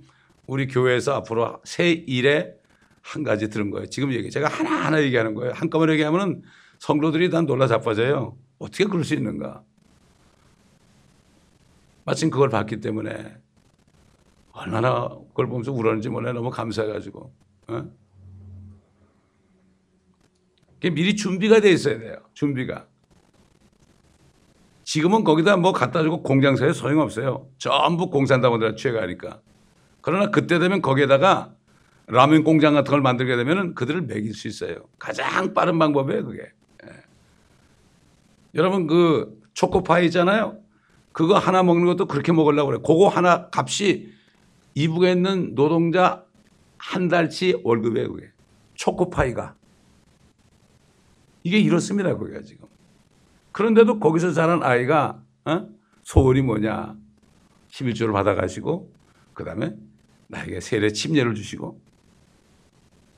우리 0.46 0.66
교회에서 0.66 1.14
앞으로 1.14 1.60
새 1.64 1.90
일에 1.90 2.54
한 3.02 3.22
가지 3.22 3.48
들은 3.48 3.70
거예요. 3.70 3.86
지금 3.86 4.12
얘기 4.12 4.30
제가 4.30 4.48
하나하나 4.48 5.02
얘기하는 5.02 5.34
거예요. 5.34 5.52
한꺼번에 5.54 5.92
얘기하면은 5.94 6.42
성도들이 6.78 7.30
다 7.30 7.42
놀라 7.42 7.66
자빠져요. 7.66 8.36
어떻게 8.58 8.84
그럴 8.84 9.04
수 9.04 9.14
있는가? 9.14 9.62
마침 12.04 12.30
그걸 12.30 12.48
봤기 12.50 12.80
때문에 12.80 13.36
얼마나 14.52 15.08
그걸 15.28 15.48
보면서 15.48 15.72
울었는지 15.72 16.08
몰라 16.08 16.32
너무 16.32 16.50
감사해가지고. 16.50 17.34
어? 17.68 17.90
미리 20.80 21.16
준비가 21.16 21.60
돼 21.60 21.70
있어야 21.72 21.98
돼요. 21.98 22.16
준비가. 22.34 22.86
지금은 24.84 25.24
거기다 25.24 25.56
뭐 25.56 25.72
갖다 25.72 26.02
주고 26.02 26.22
공장사에 26.22 26.72
소용없어요. 26.72 27.48
전부 27.56 28.10
공산당원들 28.10 28.76
취해가니까. 28.76 29.40
그러나 30.04 30.30
그때 30.30 30.58
되면 30.58 30.82
거기에다가 30.82 31.54
라면 32.08 32.44
공장 32.44 32.75
같은 32.75 32.90
걸 32.90 33.00
만들게 33.00 33.37
되면 33.37 33.75
그들을 33.75 34.02
먹일 34.02 34.34
수 34.34 34.49
있어요. 34.49 34.87
가장 34.99 35.54
빠른 35.54 35.78
방법이에요, 35.78 36.26
그게. 36.26 36.42
예. 36.84 36.88
여러분 38.54 38.87
그 38.87 39.40
초코파이 39.54 40.04
있잖아요. 40.06 40.58
그거 41.12 41.38
하나 41.38 41.62
먹는 41.62 41.87
것도 41.87 42.04
그렇게 42.04 42.32
먹으려고 42.32 42.70
그래. 42.70 42.78
그거 42.87 43.08
하나 43.08 43.49
값이 43.50 44.12
이북에 44.75 45.12
있는 45.12 45.54
노동자 45.54 46.23
한 46.76 47.08
달치 47.08 47.62
월급이에요, 47.64 48.12
그게. 48.12 48.30
초코파이가. 48.75 49.54
이게 51.44 51.58
이렇습니다, 51.58 52.14
거기가 52.14 52.42
지금. 52.42 52.68
그런데도 53.52 54.00
거기서 54.00 54.32
자란 54.32 54.62
아이가, 54.62 55.23
어? 55.46 55.66
소원이 56.02 56.42
뭐냐. 56.42 56.94
11조를 57.70 58.12
받아가시고, 58.12 58.92
그 59.32 59.44
다음에 59.44 59.75
나에게 60.28 60.61
세례 60.61 60.90
침례를 60.90 61.35
주시고 61.35 61.81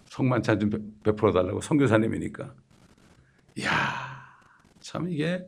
성만찬 0.07 0.61
좀 0.61 0.71
베풀어 1.03 1.33
달라고 1.33 1.61
선교사님이니까. 1.61 2.55
이야, 3.59 3.71
참 4.81 5.09
이게 5.11 5.47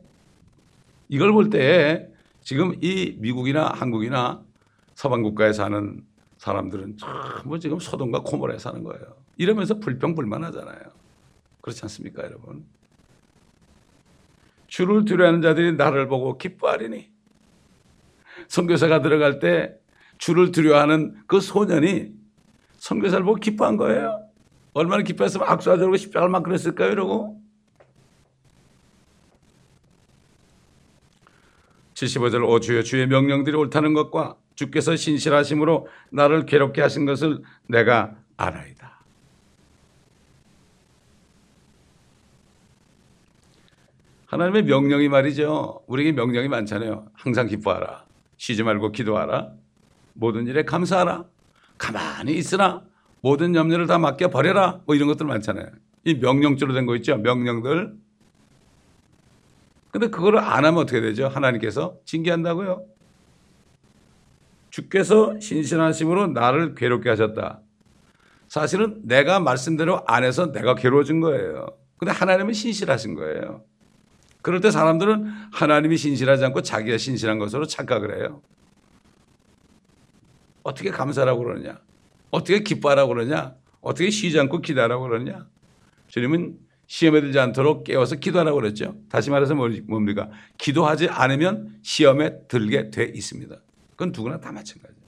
이걸 1.07 1.31
볼 1.31 1.49
때 1.49 2.09
지금 2.41 2.73
이 2.81 3.15
미국이나 3.19 3.67
한국이나 3.67 4.43
서방 4.95 5.23
국가에 5.23 5.53
사는 5.53 6.03
사람들은 6.37 6.97
전부 6.97 7.59
지금 7.59 7.79
소돔과 7.79 8.21
고모라에 8.21 8.57
사는 8.57 8.83
거예요. 8.83 9.17
이러면서 9.37 9.79
불평불만하잖아요. 9.79 10.79
그렇지 11.61 11.81
않습니까, 11.83 12.23
여러분? 12.23 12.65
주를 14.67 15.05
두려하는 15.05 15.41
자들이 15.41 15.73
나를 15.73 16.07
보고 16.07 16.37
기뻐하리니 16.37 17.11
선교사가 18.47 19.01
들어갈 19.01 19.39
때 19.39 19.77
주를 20.19 20.51
두려워하는 20.51 21.15
그 21.25 21.39
소년이 21.41 22.11
선교사를 22.77 23.23
보고 23.23 23.37
기뻐한 23.37 23.77
거예요. 23.77 24.29
얼마나 24.73 25.01
기뻐했으면 25.01 25.47
악수하자고 25.47 25.97
십자가를 25.97 26.29
막 26.29 26.43
그랬을까요? 26.43 26.91
이러고 26.91 27.41
75절 31.95 32.47
오 32.47 32.59
주여 32.59 32.83
주의 32.83 33.07
명령들이 33.07 33.55
옳다는 33.55 33.93
것과 33.93 34.37
주께서 34.55 34.95
신실하심으로 34.95 35.87
나를 36.11 36.45
괴롭게 36.45 36.81
하신 36.81 37.05
것을 37.05 37.41
내가 37.67 38.15
알아이다. 38.37 38.99
하나님의 44.27 44.63
명령이 44.63 45.09
말이죠. 45.09 45.81
우리에게 45.87 46.11
명령이 46.11 46.47
많잖아요. 46.49 47.07
항상 47.13 47.47
기뻐하라. 47.47 48.05
쉬지 48.37 48.63
말고 48.63 48.91
기도하라. 48.91 49.53
모든 50.19 50.47
일에 50.47 50.63
감사하라. 50.63 51.25
가만히 51.77 52.33
있으라. 52.33 52.81
모든 53.21 53.55
염려를 53.55 53.87
다 53.87 53.97
맡겨 53.97 54.29
버려라. 54.29 54.81
뭐 54.85 54.95
이런 54.95 55.07
것들 55.07 55.25
많잖아요. 55.25 55.67
이 56.05 56.15
명령조로 56.15 56.73
된 56.73 56.85
거 56.85 56.95
있죠. 56.97 57.17
명령들. 57.17 57.93
근데 59.91 60.09
그거를 60.09 60.39
안 60.39 60.65
하면 60.65 60.77
어떻게 60.77 61.01
되죠? 61.01 61.27
하나님께서 61.27 61.97
징계한다고요. 62.05 62.85
주께서 64.69 65.39
신신하심으로 65.39 66.27
나를 66.27 66.75
괴롭게 66.75 67.09
하셨다. 67.09 67.61
사실은 68.47 69.01
내가 69.03 69.39
말씀대로 69.39 70.03
안 70.05 70.23
해서 70.23 70.51
내가 70.51 70.75
괴로워진 70.75 71.21
거예요. 71.21 71.67
근데 71.97 72.11
하나님은 72.11 72.53
신실하신 72.53 73.15
거예요. 73.15 73.63
그럴 74.41 74.61
때 74.61 74.71
사람들은 74.71 75.25
하나님이 75.51 75.97
신실하지 75.97 76.45
않고 76.45 76.61
자기가 76.61 76.97
신실한 76.97 77.39
것으로 77.39 77.65
착각을 77.65 78.19
해요. 78.19 78.41
어떻게 80.69 80.91
감사라고 80.91 81.43
그러냐? 81.43 81.79
어떻게 82.29 82.61
기뻐하라고 82.61 83.13
그러냐? 83.13 83.55
어떻게 83.81 84.11
쉬지 84.11 84.39
않고 84.39 84.61
기도하라고 84.61 85.03
그러냐? 85.03 85.47
주님은 86.07 86.57
시험에 86.85 87.21
들지 87.21 87.39
않도록 87.39 87.83
깨워서 87.83 88.17
기도하라고 88.17 88.57
그랬죠. 88.57 88.95
다시 89.09 89.31
말해서 89.31 89.55
뭡니까? 89.55 90.29
기도하지 90.57 91.09
않으면 91.09 91.79
시험에 91.81 92.47
들게 92.47 92.91
돼 92.91 93.05
있습니다. 93.05 93.55
그건 93.91 94.11
누구나 94.15 94.39
다 94.39 94.51
마찬가지예요. 94.51 94.99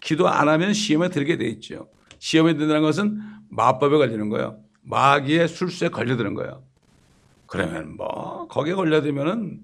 기도 0.00 0.28
안 0.28 0.48
하면 0.48 0.72
시험에 0.72 1.08
들게 1.10 1.36
돼 1.36 1.46
있죠. 1.46 1.88
시험에 2.18 2.54
든다는 2.54 2.82
것은 2.82 3.20
마법에 3.50 3.96
걸리는 3.96 4.28
거예요. 4.30 4.58
마귀의 4.82 5.48
술수에 5.48 5.90
걸려드는 5.90 6.34
거예요. 6.34 6.62
그러면 7.46 7.96
뭐 7.96 8.48
거기에 8.48 8.74
걸려들면은 8.74 9.60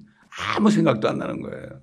아무 0.56 0.70
생각도 0.70 1.08
안 1.08 1.18
나는 1.18 1.40
거예요. 1.40 1.80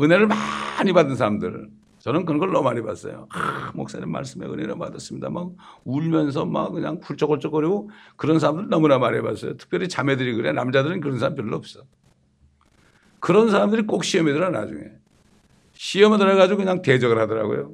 은혜를 0.00 0.26
많이 0.26 0.92
받은 0.92 1.16
사람들 1.16 1.68
저는 2.06 2.24
그런 2.24 2.38
걸 2.38 2.52
너무 2.52 2.62
많이 2.62 2.80
봤어요. 2.82 3.26
아, 3.30 3.72
목사님 3.74 4.10
말씀에 4.12 4.46
은혜를 4.46 4.78
받았습니다. 4.78 5.28
막 5.28 5.50
울면서 5.84 6.44
막 6.44 6.70
그냥 6.70 7.00
훌쩍훌쩍거리고 7.02 7.90
그런 8.14 8.38
사람들 8.38 8.68
너무나 8.68 8.98
많이 8.98 9.20
봤어요. 9.20 9.56
특별히 9.56 9.88
자매들이 9.88 10.34
그래. 10.34 10.52
남자들은 10.52 11.00
그런 11.00 11.18
사람 11.18 11.34
별로 11.34 11.56
없어. 11.56 11.80
그런 13.18 13.50
사람들이 13.50 13.86
꼭 13.88 14.04
시험에 14.04 14.32
들어 14.32 14.50
나중에. 14.50 14.84
시험에 15.72 16.16
들어가지고 16.18 16.58
그냥 16.58 16.80
대적을 16.80 17.18
하더라고요. 17.18 17.72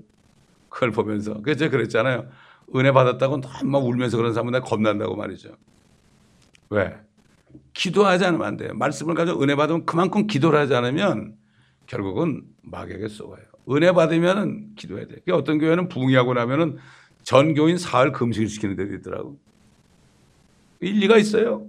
그걸 0.70 0.92
보면서. 0.92 1.34
그래서 1.42 1.58
제가 1.58 1.72
그랬잖아요. 1.72 2.26
은혜 2.74 2.90
받았다고 2.90 3.42
너무 3.42 3.78
울면서 3.80 4.16
그런 4.16 4.32
사람은 4.32 4.52
내가 4.52 4.64
겁난다고 4.64 5.14
말이죠. 5.14 5.50
왜? 6.70 6.96
기도하지 7.74 8.24
않으면 8.24 8.46
안 8.46 8.56
돼요. 8.56 8.70
말씀을 8.74 9.14
가지고 9.14 9.42
은혜 9.42 9.56
받으면 9.56 9.84
그만큼 9.84 10.26
기도를 10.26 10.58
하지 10.58 10.74
않으면 10.74 11.34
결국은 11.86 12.42
마귀에게 12.62 13.08
쏘아요. 13.08 13.42
은혜 13.70 13.92
받으면 13.92 14.74
기도해야 14.76 15.06
돼. 15.06 15.16
그러니까 15.24 15.36
어떤 15.36 15.58
교회는 15.58 15.88
부흥하고 15.88 16.34
나면은 16.34 16.78
전 17.22 17.54
교인 17.54 17.78
사흘 17.78 18.12
금식을 18.12 18.48
시키는 18.48 18.76
데도 18.76 18.94
있더라고. 18.94 19.38
일리가 20.80 21.16
있어요. 21.16 21.66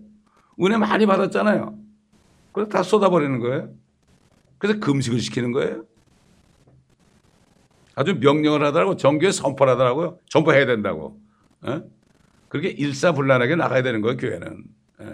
은혜 0.61 0.77
많이 0.77 1.05
받았잖아요. 1.05 1.77
그래서 2.51 2.69
다 2.69 2.83
쏟아버리는 2.83 3.39
거예요. 3.39 3.73
그래서 4.57 4.79
금식을 4.79 5.19
시키는 5.19 5.51
거예요. 5.51 5.85
아주 7.95 8.15
명령을 8.15 8.63
하더라고. 8.65 8.95
정교에 8.95 9.31
선포를 9.31 9.73
하더라고요. 9.73 10.17
전부해야 10.29 10.65
된다고. 10.65 11.19
어? 11.61 11.83
그렇게 12.49 12.69
일사불란하게 12.69 13.55
나가야 13.55 13.83
되는 13.83 14.01
거예요, 14.01 14.17
교회는. 14.17 14.63
예. 15.01 15.13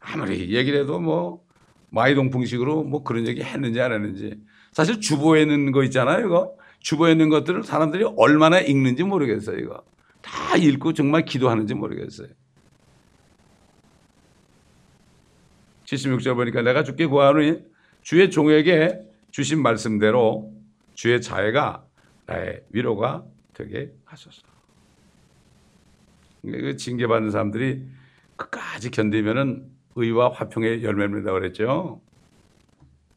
아무리 0.00 0.54
얘기를 0.54 0.80
해도 0.80 1.00
뭐 1.00 1.44
마이동풍식으로 1.90 2.84
뭐 2.84 3.02
그런 3.02 3.26
얘기 3.26 3.42
했는지 3.42 3.80
안 3.80 3.92
했는지 3.92 4.40
사실 4.72 5.00
주보에 5.00 5.42
있는 5.42 5.72
거 5.72 5.82
있잖아요, 5.84 6.26
이거. 6.26 6.56
주보에 6.80 7.12
있는 7.12 7.28
것들을 7.28 7.64
사람들이 7.64 8.04
얼마나 8.16 8.60
읽는지 8.60 9.02
모르겠어요, 9.02 9.58
이거. 9.58 9.82
다 10.20 10.56
읽고 10.56 10.92
정말 10.92 11.24
기도하는지 11.24 11.74
모르겠어요. 11.74 12.28
76절 15.86 16.34
보니까 16.34 16.62
내가 16.62 16.84
주께 16.84 17.06
구하노니 17.06 17.64
주의 18.02 18.30
종에게 18.30 19.00
주신 19.30 19.62
말씀대로 19.62 20.52
주의 20.94 21.20
자애가 21.20 21.84
나의 22.26 22.64
위로가 22.70 23.24
되게 23.54 23.92
하소서. 24.04 24.42
그 26.42 26.76
징계받는 26.76 27.30
사람들이 27.30 27.86
끝까지 28.36 28.90
견디면은 28.90 29.77
의와 29.96 30.30
화평의 30.32 30.84
열매를 30.84 31.08
맺는다 31.08 31.32
그랬죠. 31.32 32.00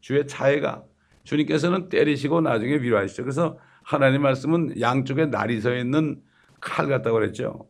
주의 0.00 0.26
자애가 0.26 0.84
주님께서는 1.24 1.88
때리시고 1.88 2.40
나중에 2.40 2.74
위로하시죠. 2.74 3.22
그래서 3.22 3.58
하나님 3.82 4.22
말씀은 4.22 4.80
양쪽에 4.80 5.26
날이 5.26 5.60
서 5.60 5.74
있는 5.74 6.20
칼 6.60 6.88
같다고 6.88 7.14
그랬죠. 7.14 7.66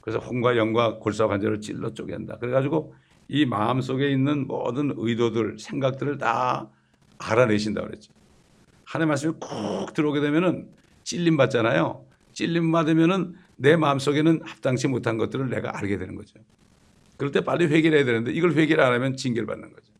그래서 0.00 0.18
혼과 0.18 0.56
영과 0.56 0.98
골사 0.98 1.26
관절을 1.26 1.60
찔러 1.60 1.92
쪼갠다. 1.92 2.38
그래가지고 2.38 2.94
이 3.28 3.46
마음 3.46 3.80
속에 3.80 4.10
있는 4.10 4.46
모든 4.46 4.92
의도들, 4.96 5.58
생각들을 5.58 6.18
다 6.18 6.68
알아내신다 7.18 7.82
그랬죠. 7.82 8.12
하나님 8.84 9.08
말씀이 9.08 9.34
쿡 9.38 9.92
들어오게 9.94 10.20
되면은 10.20 10.68
찔림 11.04 11.36
받잖아요. 11.36 12.04
찔림 12.32 12.72
받으면은 12.72 13.34
내 13.56 13.76
마음 13.76 13.98
속에는 13.98 14.40
합당치 14.44 14.88
못한 14.88 15.16
것들을 15.16 15.48
내가 15.50 15.78
알게 15.78 15.98
되는 15.98 16.16
거죠. 16.16 16.40
그럴 17.20 17.32
때 17.32 17.42
빨리 17.42 17.66
회개를 17.66 17.98
해야 17.98 18.06
되는데 18.06 18.32
이걸 18.32 18.54
회개를 18.54 18.82
안 18.82 18.94
하면 18.94 19.14
징계를 19.14 19.46
받는 19.46 19.74
거죠. 19.74 19.92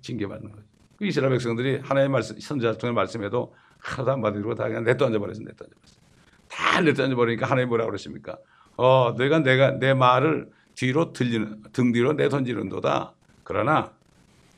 징계받는 0.00 0.50
거죠. 0.50 0.64
그 0.96 1.06
이스라엘 1.06 1.30
백성들이 1.30 1.78
하나님의 1.78 2.08
말씀, 2.08 2.40
선지자 2.40 2.76
통해 2.78 2.92
말씀해도 2.92 3.54
하나도 3.78 4.10
안 4.10 4.20
받으려고 4.20 4.56
다 4.56 4.66
그냥 4.66 4.82
내던져 4.82 5.20
버렸어, 5.20 5.38
내던져 5.38 5.72
버렸어. 5.72 6.00
다 6.48 6.80
내던져 6.80 7.14
버리니까 7.14 7.46
하나님 7.46 7.68
뭐라 7.68 7.86
그러십니까? 7.86 8.36
어, 8.76 9.14
내가 9.16 9.38
내가 9.38 9.78
내 9.78 9.94
말을 9.94 10.50
뒤로 10.74 11.12
들리는 11.12 11.62
등 11.72 11.92
뒤로 11.92 12.14
내던지는도다. 12.14 13.14
그러나 13.44 13.92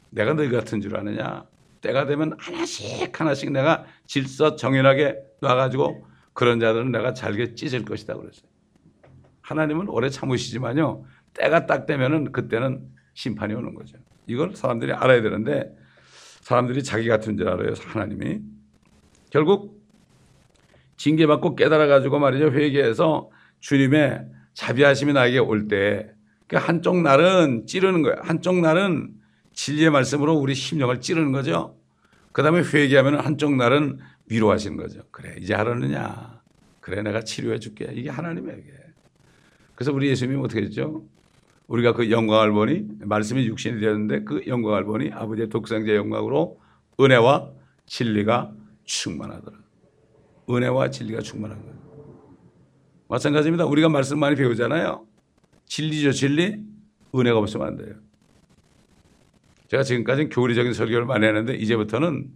내가 0.08 0.32
너희 0.32 0.48
같은 0.48 0.80
줄 0.80 0.96
아느냐? 0.96 1.44
때가 1.82 2.06
되면 2.06 2.38
하나씩 2.38 3.20
하나씩 3.20 3.52
내가 3.52 3.84
질서 4.06 4.56
정연하게 4.56 5.18
놔가지고 5.42 6.06
그런 6.32 6.58
자들은 6.58 6.90
내가 6.90 7.12
잘게 7.12 7.54
찢을 7.54 7.84
것이다 7.84 8.14
그랬어요. 8.14 8.48
하나님은 9.42 9.90
오래 9.90 10.08
참으시지만요. 10.08 11.04
때가 11.34 11.66
딱 11.66 11.86
되면은 11.86 12.32
그때는 12.32 12.86
심판이 13.14 13.54
오는 13.54 13.74
거죠. 13.74 13.98
이걸 14.26 14.56
사람들이 14.56 14.92
알아야 14.92 15.22
되는데 15.22 15.74
사람들이 16.40 16.82
자기 16.82 17.08
같은 17.08 17.36
줄 17.36 17.48
알아요. 17.48 17.74
하나님이. 17.86 18.40
결국 19.30 19.82
징계받고 20.96 21.56
깨달아 21.56 21.86
가지고 21.86 22.18
말이죠. 22.18 22.50
회개해서 22.52 23.30
주님의 23.60 24.26
자비하심이 24.54 25.12
나에게 25.12 25.38
올 25.38 25.68
때 25.68 26.14
그 26.46 26.56
한쪽 26.56 27.00
날은 27.00 27.66
찌르는 27.66 28.02
거예요. 28.02 28.16
한쪽 28.22 28.60
날은 28.60 29.14
진리의 29.54 29.90
말씀으로 29.90 30.34
우리 30.34 30.54
심령을 30.54 31.00
찌르는 31.00 31.32
거죠. 31.32 31.78
그 32.32 32.42
다음에 32.42 32.60
회개하면 32.62 33.20
한쪽 33.20 33.56
날은 33.56 33.98
위로하시는 34.28 34.76
거죠. 34.76 35.00
그래, 35.10 35.36
이제 35.40 35.54
하려느냐. 35.54 36.42
그래, 36.80 37.02
내가 37.02 37.22
치료해 37.22 37.58
줄게. 37.58 37.90
이게 37.94 38.10
하나님에게. 38.10 38.62
그래서 39.74 39.92
우리 39.92 40.08
예수님이 40.08 40.42
어떻게 40.44 40.62
했죠? 40.62 41.04
우리가 41.66 41.92
그 41.92 42.10
영광을 42.10 42.52
보니 42.52 42.86
말씀이 43.00 43.46
육신이 43.46 43.80
되었는데 43.80 44.24
그 44.24 44.42
영광을 44.46 44.84
보니 44.84 45.12
아버지의 45.12 45.48
독생자의 45.48 45.96
영광으로 45.96 46.60
은혜와 47.00 47.50
진리가 47.86 48.52
충만하더라. 48.84 49.56
은혜와 50.50 50.90
진리가 50.90 51.20
충만한 51.20 51.60
거예요. 51.62 51.74
마찬가지입니다. 53.08 53.64
우리가 53.66 53.88
말씀 53.88 54.18
많이 54.18 54.36
배우잖아요. 54.36 55.06
진리죠, 55.66 56.12
진리. 56.12 56.62
은혜가 57.14 57.38
없으면 57.38 57.66
안 57.66 57.76
돼요. 57.76 57.94
제가 59.68 59.82
지금까지는 59.82 60.28
교리적인 60.28 60.72
설교를 60.72 61.06
많이 61.06 61.26
했는데 61.26 61.54
이제부터는 61.54 62.30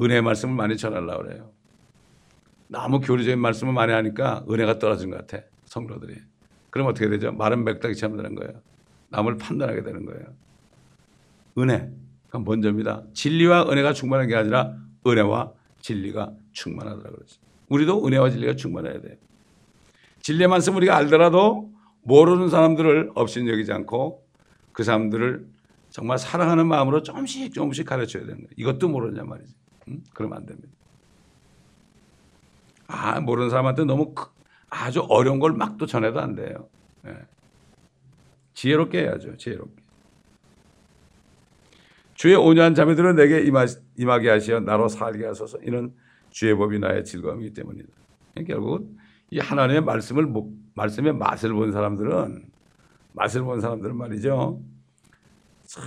은혜 0.00 0.20
말씀을 0.20 0.54
많이 0.54 0.76
전하려고 0.76 1.24
그래요. 1.24 1.52
너무 2.68 3.00
교리적인 3.00 3.38
말씀을 3.40 3.72
많이 3.72 3.92
하니까 3.92 4.44
은혜가 4.48 4.78
떨어진 4.78 5.10
것 5.10 5.26
같아. 5.26 5.44
성도들이. 5.64 6.29
그럼 6.70 6.86
어떻게 6.86 7.08
되죠? 7.08 7.32
마른 7.32 7.64
맥다기처럼 7.64 8.16
되는 8.16 8.34
거예요. 8.34 8.60
남을 9.10 9.38
판단하게 9.38 9.82
되는 9.82 10.04
거예요. 10.06 10.24
은혜가 11.58 12.38
먼저입니다. 12.44 13.02
진리와 13.12 13.70
은혜가 13.70 13.92
충만한 13.92 14.28
게 14.28 14.36
아니라 14.36 14.74
은혜와 15.06 15.52
진리가 15.80 16.32
충만하더라 16.52 17.10
그랬어요. 17.10 17.40
우리도 17.68 18.06
은혜와 18.06 18.30
진리가 18.30 18.56
충만해야 18.56 19.00
돼요. 19.00 19.16
진리의 20.22 20.48
말씀 20.48 20.76
우리가 20.76 20.96
알더라도 20.96 21.72
모르는 22.02 22.48
사람들을 22.48 23.12
업신 23.14 23.48
여기지 23.48 23.72
않고 23.72 24.24
그 24.72 24.84
사람들을 24.84 25.46
정말 25.90 26.18
사랑하는 26.18 26.68
마음으로 26.68 27.02
조금씩 27.02 27.52
조금씩 27.52 27.86
가르쳐야 27.86 28.22
되는 28.22 28.36
거예요. 28.36 28.50
이것도 28.56 28.88
모르냐 28.88 29.24
말이지. 29.24 29.54
응? 29.88 30.02
그러면 30.14 30.38
안 30.38 30.46
됩니다. 30.46 30.68
아 32.86 33.20
모르는 33.20 33.50
사람한테 33.50 33.84
너무 33.84 34.14
아주 34.70 35.00
어려운 35.08 35.38
걸 35.40 35.52
막 35.56 35.76
또 35.78 35.86
전해도 35.86 36.20
안 36.20 36.34
돼요. 36.34 36.68
예. 37.06 37.16
지혜롭게 38.54 39.00
해야죠. 39.02 39.36
지혜롭게. 39.36 39.82
주의 42.14 42.34
온유한 42.36 42.74
자매들은 42.74 43.16
내게 43.16 43.40
임하, 43.42 43.66
임하게 43.96 44.28
하시어 44.28 44.60
나로 44.60 44.88
살게 44.88 45.24
하소서. 45.26 45.58
이는 45.64 45.92
주의 46.30 46.54
법이 46.54 46.78
나의 46.78 47.04
즐거움이기 47.04 47.54
때문이다. 47.54 47.88
결국 48.46 48.94
이 49.30 49.38
하나님의 49.38 49.82
말씀을 49.82 50.26
말씀의 50.74 51.14
맛을 51.14 51.52
본 51.52 51.72
사람들은 51.72 52.44
맛을 53.12 53.42
본 53.42 53.60
사람들은 53.60 53.96
말이죠. 53.96 54.62
참 55.64 55.84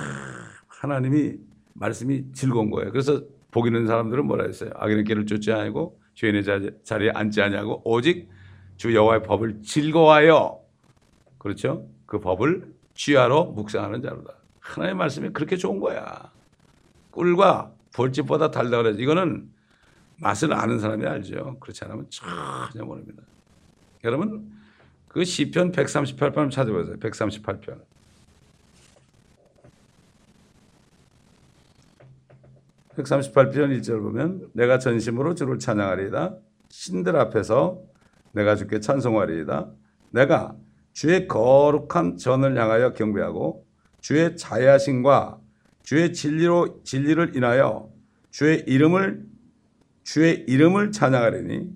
하나님이 0.68 1.38
말씀이 1.74 2.32
즐거운 2.34 2.70
거예요. 2.70 2.92
그래서 2.92 3.22
복 3.52 3.68
있는 3.68 3.86
사람들은 3.88 4.26
뭐라 4.26 4.46
했어요? 4.46 4.72
악인의 4.76 5.04
길을 5.04 5.26
쫓지 5.26 5.52
아니고 5.52 6.00
죄인의 6.16 6.44
자리에 6.84 7.12
앉지 7.12 7.42
아니하고 7.42 7.82
오직 7.86 8.30
주 8.84 8.94
여호와의 8.94 9.24
법을 9.24 9.62
즐거워하여 9.62 10.62
그렇죠? 11.38 11.88
그 12.06 12.20
법을 12.20 12.74
취하러 12.94 13.46
묵상하는 13.46 14.02
자로다. 14.02 14.34
하나님의 14.60 14.96
말씀이 14.98 15.30
그렇게 15.30 15.56
좋은 15.56 15.80
거야. 15.80 16.30
꿀과 17.12 17.72
벌집보다 17.94 18.52
달다 18.52 18.76
그래서 18.76 19.00
이거는 19.00 19.50
맛을 20.18 20.52
아는 20.52 20.80
사람이 20.80 21.06
알죠. 21.06 21.60
그렇지 21.62 21.86
않으면 21.86 22.08
전혀 22.10 22.84
모릅니다. 22.84 23.24
여러분 24.04 24.52
그 25.08 25.24
시편 25.24 25.72
138편 25.72 26.52
찾아보세요. 26.52 26.98
138편. 26.98 27.80
138편 32.98 33.80
1절 33.80 34.02
보면 34.02 34.50
내가 34.52 34.78
전심으로 34.78 35.36
주를 35.36 35.58
찬양하리이다. 35.58 36.36
신들 36.68 37.16
앞에서 37.16 37.93
내가 38.34 38.56
주께 38.56 38.80
찬송하리이다. 38.80 39.72
내가 40.12 40.56
주의 40.92 41.28
거룩한 41.28 42.18
전을 42.18 42.60
향하여 42.60 42.94
경배하고 42.94 43.66
주의 44.02 44.36
자야신과 44.36 45.40
주의 45.84 46.14
진리로 46.14 46.82
진리를 46.84 47.36
인하여 47.36 47.92
주의 48.30 48.64
이름을 48.68 49.26
주의 50.04 50.44
이름을 50.48 50.92
찬양하리니 50.92 51.70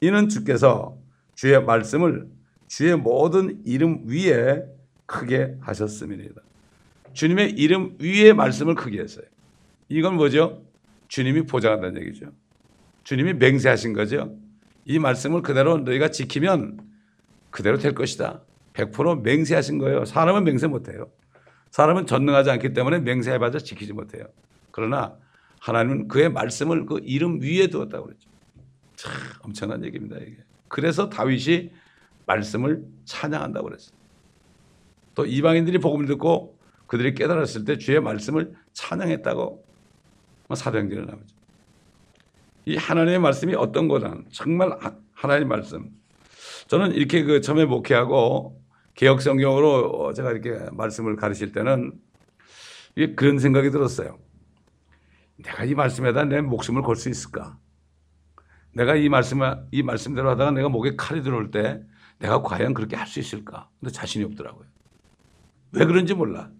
이는 0.00 0.28
주께서 0.28 0.96
주의 1.34 1.62
말씀을 1.62 2.28
주의 2.68 2.96
모든 2.96 3.62
이름 3.64 4.02
위에 4.06 4.64
크게 5.06 5.56
하셨음이니다. 5.60 6.42
주님의 7.12 7.52
이름 7.52 7.96
위에 8.00 8.32
말씀을 8.32 8.74
크게 8.74 9.00
했어요. 9.00 9.24
이건 9.88 10.16
뭐죠? 10.16 10.62
주님이 11.08 11.46
보장한다는 11.46 12.02
얘기죠. 12.02 12.26
주님이 13.04 13.34
맹세하신 13.34 13.94
거죠. 13.94 14.36
이 14.88 14.98
말씀을 14.98 15.42
그대로 15.42 15.76
너희가 15.78 16.10
지키면 16.10 16.80
그대로 17.50 17.76
될 17.76 17.94
것이다. 17.94 18.42
100% 18.72 19.20
맹세하신 19.20 19.76
거예요. 19.78 20.06
사람은 20.06 20.44
맹세 20.44 20.66
못해요. 20.66 21.10
사람은 21.70 22.06
전능하지 22.06 22.50
않기 22.52 22.72
때문에 22.72 23.00
맹세해봐자 23.00 23.58
지키지 23.58 23.92
못해요. 23.92 24.24
그러나 24.70 25.14
하나님은 25.60 26.08
그의 26.08 26.30
말씀을 26.30 26.86
그 26.86 27.00
이름 27.02 27.42
위에 27.42 27.66
두었다고 27.66 28.06
그랬죠. 28.06 28.30
참 28.96 29.12
엄청난 29.42 29.84
얘기입니다. 29.84 30.16
이게. 30.16 30.38
그래서 30.68 31.10
다윗이 31.10 31.70
말씀을 32.24 32.82
찬양한다고 33.04 33.66
그랬어요. 33.68 33.94
또 35.14 35.26
이방인들이 35.26 35.78
복음을 35.78 36.06
듣고 36.06 36.58
그들이 36.86 37.14
깨달았을 37.14 37.66
때 37.66 37.76
주의 37.76 38.00
말씀을 38.00 38.54
찬양했다고 38.72 39.64
사도행전에 40.54 41.02
나오죠. 41.02 41.37
이 42.68 42.76
하나님의 42.76 43.18
말씀이 43.18 43.54
어떤 43.54 43.88
거다. 43.88 44.14
정말 44.30 44.78
하나님의 45.14 45.48
말씀. 45.48 45.88
저는 46.66 46.92
이렇게 46.92 47.22
그 47.22 47.40
처음에 47.40 47.64
목회하고 47.64 48.62
개혁 48.94 49.22
성경으로 49.22 50.12
제가 50.12 50.32
이렇게 50.32 50.68
말씀을 50.72 51.16
가르칠 51.16 51.52
때는 51.52 51.92
그런 53.16 53.38
생각이 53.38 53.70
들었어요. 53.70 54.18
내가 55.36 55.64
이 55.64 55.74
말씀에다 55.74 56.24
내 56.24 56.42
목숨을 56.42 56.82
걸 56.82 56.94
수 56.96 57.08
있을까? 57.08 57.56
내가 58.74 58.96
이 58.96 59.08
말씀 59.08 59.40
이 59.70 59.82
말씀대로 59.82 60.28
하다가 60.28 60.50
내가 60.50 60.68
목에 60.68 60.94
칼이 60.94 61.22
들어올 61.22 61.50
때 61.50 61.80
내가 62.18 62.42
과연 62.42 62.74
그렇게 62.74 62.96
할 62.96 63.06
수 63.06 63.18
있을까? 63.18 63.70
근데 63.80 63.90
자신이 63.92 64.26
없더라고요. 64.26 64.66
왜 65.72 65.86
그런지 65.86 66.12
몰라. 66.12 66.50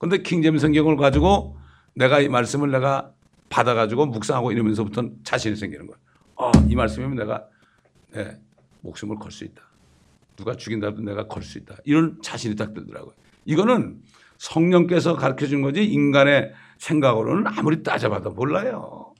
근데 0.00 0.22
킹제임 0.22 0.58
성경을 0.58 0.96
가지고 0.96 1.56
내가 1.94 2.18
이 2.18 2.28
말씀을 2.28 2.72
내가 2.72 3.12
받아가지고 3.48 4.06
묵상하고 4.06 4.52
이러면서부터 4.52 5.10
자신이 5.22 5.56
생기는 5.56 5.86
거야. 5.86 5.96
아, 6.36 6.50
이 6.68 6.74
말씀이면 6.74 7.16
내가 7.16 7.46
네, 8.12 8.38
목숨을 8.80 9.16
걸 9.18 9.30
수 9.30 9.44
있다. 9.44 9.62
누가 10.36 10.56
죽인다도 10.56 11.02
내가 11.02 11.26
걸 11.28 11.42
수 11.42 11.58
있다. 11.58 11.76
이런 11.84 12.20
자신이 12.22 12.56
딱 12.56 12.74
들더라고요. 12.74 13.14
이거는 13.44 14.00
성령께서 14.38 15.14
가르쳐 15.16 15.46
준 15.46 15.62
거지 15.62 15.84
인간의 15.84 16.52
생각으로는 16.78 17.46
아무리 17.46 17.82
따져봐도 17.82 18.30
몰라요. 18.32 19.14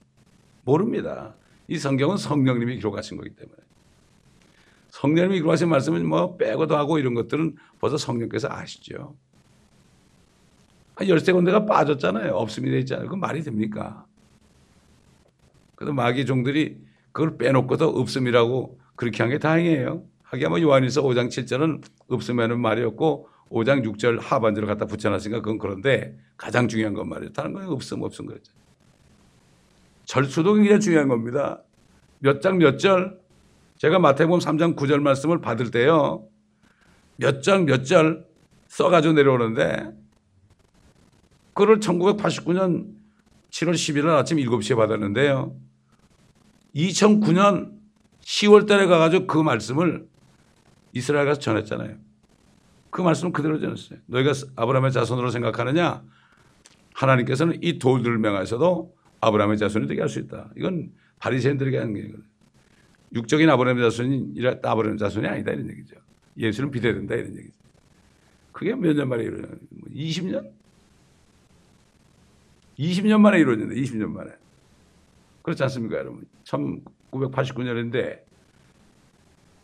모릅니다. 0.65 1.35
이 1.69 1.79
성경은 1.79 2.17
성령님이 2.17 2.77
기록하신 2.77 3.17
거기 3.17 3.31
때문에. 3.31 3.57
성령님이 4.91 5.37
기록하신 5.37 5.69
말씀은 5.69 6.07
뭐 6.07 6.37
빼고도 6.37 6.77
하고 6.77 6.99
이런 6.99 7.15
것들은 7.15 7.57
벌써 7.81 7.97
성령께서 7.97 8.49
아시죠. 8.51 9.17
열세 11.07 11.33
군데가 11.33 11.67
빠졌잖아요. 11.67 12.35
없음이 12.35 12.71
되 12.71 12.79
있잖아요. 12.81 13.09
그 13.09 13.17
말이 13.17 13.43
됩니까? 13.43 14.07
그래도 15.85 15.93
마귀 15.93 16.25
종들이 16.25 16.79
그걸 17.13 17.37
빼놓고도 17.37 17.87
없음이라고 17.89 18.81
그렇게 18.97 19.23
한 19.23 19.31
게 19.31 19.39
다행이에요. 19.39 20.03
하기야 20.23 20.49
뭐 20.49 20.61
요한일서 20.61 21.03
5장 21.03 21.29
7절은 21.29 21.85
없음에는 22.09 22.59
말이었고 22.59 23.29
5장 23.51 23.85
6절 23.85 24.19
하반절을 24.21 24.67
갖다 24.67 24.87
붙여놨으니까 24.87 25.41
그건 25.43 25.59
그런데 25.59 26.17
가장 26.39 26.67
중요한 26.69 26.95
건 26.95 27.09
말이에요. 27.11 27.33
다른 27.33 27.53
건 27.53 27.67
없음 27.69 28.03
없음 28.03 28.27
그랬죠. 28.27 28.53
절수도 30.07 30.55
굉장히 30.55 30.81
중요한 30.81 31.09
겁니다. 31.09 31.63
몇 32.21 32.41
장 32.41 32.59
몇 32.59 32.79
절 32.79 33.21
제가 33.77 33.99
마태복음 33.99 34.39
3장 34.39 34.75
9절 34.75 35.01
말씀을 35.01 35.41
받을 35.43 35.71
때요. 35.71 36.27
몇 37.17 37.43
장 37.43 37.67
몇 37.67 37.85
절 37.85 38.27
써가지고 38.69 39.13
내려오는데 39.15 39.91
그걸 41.53 41.79
1989년 41.79 42.87
7월 43.51 43.75
11일 43.75 44.09
아침 44.17 44.39
7시에 44.39 44.77
받았는데요. 44.77 45.55
2009년 46.75 47.73
10월 48.23 48.67
달에 48.67 48.87
가가지고 48.87 49.27
그 49.27 49.39
말씀을 49.39 50.07
이스라엘 50.93 51.27
가서 51.27 51.41
전했잖아요. 51.41 51.97
그 52.91 53.03
말씀 53.03 53.33
그대로 53.33 53.61
전했어요. 53.61 53.99
너희가 54.07 54.33
아브라함의 54.57 54.93
자손으로 54.93 55.31
생각하느냐? 55.31 56.03
하나님께서는 56.95 57.59
이 57.63 57.79
돌들을 57.79 58.19
명하셔도 58.19 58.95
아브라함의 59.21 59.59
자손이 59.59 59.87
되게 59.89 60.01
할 60.01 60.09
수 60.09 60.21
있다. 60.21 60.51
이건 60.57 60.93
바리새인들에게 61.19 61.79
하는 61.79 61.97
얘기예요. 61.97 62.17
육적인 63.15 63.49
아브라함의 63.51 63.91
자손이 63.91 64.35
아브라함의 64.63 64.99
자손이 64.99 65.27
아니다 65.27 65.53
이런 65.53 65.69
얘기죠. 65.71 65.97
예수는 66.37 66.71
비대된다 66.71 67.15
이런 67.15 67.37
얘기죠. 67.37 67.59
그게 68.53 68.75
몇 68.75 68.95
년 68.95 69.09
만에 69.09 69.25
이루어졌 69.25 69.51
20년? 69.93 70.51
20년 72.79 73.21
만에 73.21 73.39
이루어졌는데 73.41 73.81
20년 73.81 74.07
만에. 74.11 74.31
그렇지 75.45 75.63
않습니까, 75.65 75.99
여러분? 75.99 76.25
1989년인데 76.45 78.25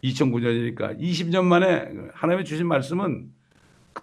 2009년이니까 0.05 1.01
20년 1.01 1.45
만에 1.45 1.91
하나님의 2.13 2.45
주신 2.45 2.69
말씀은 2.69 3.33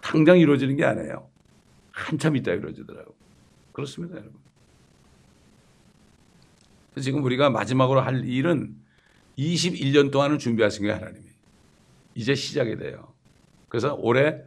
당장 0.02 0.40
이루어지는 0.40 0.76
게 0.76 0.84
아니에요. 0.84 1.30
한참 1.92 2.34
있다 2.34 2.52
이루어지더라고. 2.52 3.14
그렇습니다, 3.72 4.16
여러분. 4.16 4.34
지금 7.00 7.22
우리가 7.22 7.48
마지막으로 7.50 8.00
할 8.00 8.24
일은 8.24 8.74
21년 9.38 10.10
동안을 10.10 10.38
준비하신 10.38 10.82
거예요, 10.82 10.96
하나님이. 10.96 11.26
이제 12.16 12.34
시작이 12.34 12.76
돼요. 12.76 13.14
그래서 13.68 13.94
올해 13.94 14.40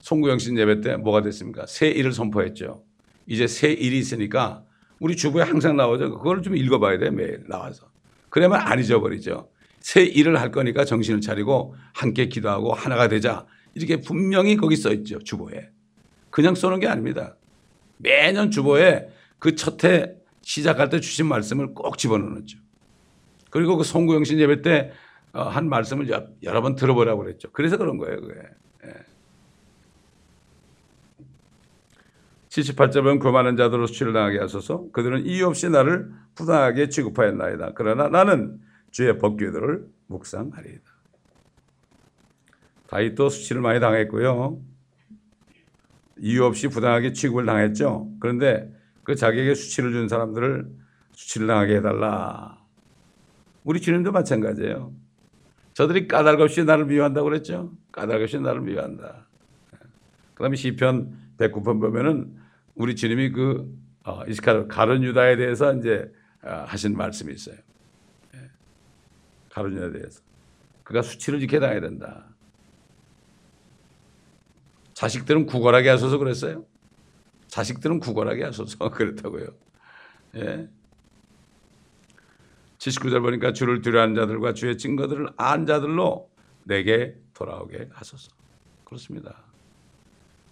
송구영신 0.00 0.58
예배 0.58 0.82
때 0.82 0.96
뭐가 0.98 1.22
됐습니까? 1.22 1.64
새 1.64 1.88
일을 1.88 2.12
선포했죠. 2.12 2.84
이제 3.26 3.46
새 3.46 3.72
일이 3.72 3.96
있으니까 3.96 4.63
우리 5.00 5.16
주부에 5.16 5.42
항상 5.42 5.76
나오죠. 5.76 6.16
그걸 6.16 6.42
좀 6.42 6.56
읽어봐야 6.56 6.98
돼, 6.98 7.10
매일 7.10 7.44
나와서. 7.48 7.90
그러면 8.30 8.60
안 8.60 8.78
잊어버리죠. 8.78 9.50
새 9.80 10.02
일을 10.02 10.40
할 10.40 10.50
거니까 10.50 10.84
정신을 10.84 11.20
차리고 11.20 11.74
함께 11.92 12.28
기도하고 12.28 12.72
하나가 12.72 13.08
되자. 13.08 13.46
이렇게 13.74 14.00
분명히 14.00 14.56
거기 14.56 14.76
써 14.76 14.92
있죠, 14.92 15.18
주보에. 15.18 15.68
그냥 16.30 16.54
써놓은 16.54 16.80
게 16.80 16.88
아닙니다. 16.88 17.36
매년 17.98 18.50
주보에 18.50 19.08
그 19.38 19.54
첫 19.54 19.86
해 19.86 20.14
시작할 20.42 20.88
때 20.88 21.00
주신 21.00 21.26
말씀을 21.26 21.74
꼭 21.74 21.98
집어넣었죠. 21.98 22.58
그리고 23.50 23.76
그 23.76 23.84
송구영신 23.84 24.38
예배 24.40 24.62
때 24.62 24.92
한 25.34 25.68
말씀을 25.68 26.08
여러 26.42 26.62
번 26.62 26.76
들어보라고 26.76 27.24
그랬죠. 27.24 27.50
그래서 27.50 27.76
그런 27.76 27.98
거예요, 27.98 28.20
그게. 28.20 28.40
예. 28.84 28.92
78절은 32.60 33.20
교만한 33.20 33.56
자들로 33.56 33.86
수치를 33.86 34.12
당하게 34.12 34.38
하소서 34.38 34.86
그들은 34.92 35.26
이유 35.26 35.46
없이 35.46 35.68
나를 35.68 36.10
부당하게 36.34 36.88
취급하였나이다. 36.88 37.72
그러나 37.74 38.08
나는 38.08 38.60
주의 38.90 39.18
법규들을 39.18 39.86
묵상하리이다. 40.06 40.82
다윗도 42.86 43.28
수치를 43.28 43.60
많이 43.60 43.80
당했고요. 43.80 44.60
이유 46.18 46.44
없이 46.44 46.68
부당하게 46.68 47.12
취급을 47.12 47.44
당했죠. 47.44 48.08
그런데 48.20 48.72
그 49.02 49.16
자기에게 49.16 49.54
수치를 49.54 49.90
준 49.90 50.08
사람들을 50.08 50.68
수치를 51.12 51.48
당하게 51.48 51.76
해달라. 51.76 52.58
우리 53.64 53.80
주님도 53.80 54.12
마찬가지예요. 54.12 54.92
저들이 55.72 56.06
까닭 56.06 56.40
없이 56.40 56.62
나를 56.62 56.84
미워한다고 56.84 57.24
그랬죠. 57.24 57.72
까닭 57.90 58.22
없이 58.22 58.38
나를 58.38 58.60
미워한다. 58.60 59.26
그 60.34 60.42
다음에 60.42 60.54
시편 60.54 61.24
109편 61.38 61.80
보면은 61.80 62.43
우리 62.74 62.96
주님이 62.96 63.30
그 63.30 63.72
어, 64.04 64.22
이스카르 64.26 64.68
가론 64.68 65.02
유다에 65.02 65.36
대해서 65.36 65.72
이제 65.74 66.10
어, 66.42 66.64
하신 66.66 66.96
말씀이 66.96 67.32
있어요. 67.32 67.56
예. 68.34 68.50
가론 69.50 69.74
유다에 69.74 69.92
대해서 69.92 70.20
그가 70.82 71.02
수치를 71.02 71.40
지켜 71.40 71.60
당해야 71.60 71.80
된다. 71.80 72.28
자식들은 74.92 75.46
구걸하게 75.46 75.88
하소서 75.88 76.18
그랬어요. 76.18 76.64
자식들은 77.48 78.00
구걸하게 78.00 78.44
하소서 78.44 78.90
그랬다고요. 78.90 79.46
예. 80.36 80.68
79절 82.78 83.22
보니까 83.22 83.52
주를 83.52 83.80
두려워하는 83.80 84.14
자들과 84.14 84.52
주의 84.52 84.76
증거들을 84.76 85.28
안 85.36 85.64
자들로 85.64 86.30
내게 86.64 87.16
돌아오게 87.32 87.88
하소서. 87.92 88.30
그렇습니다. 88.84 89.42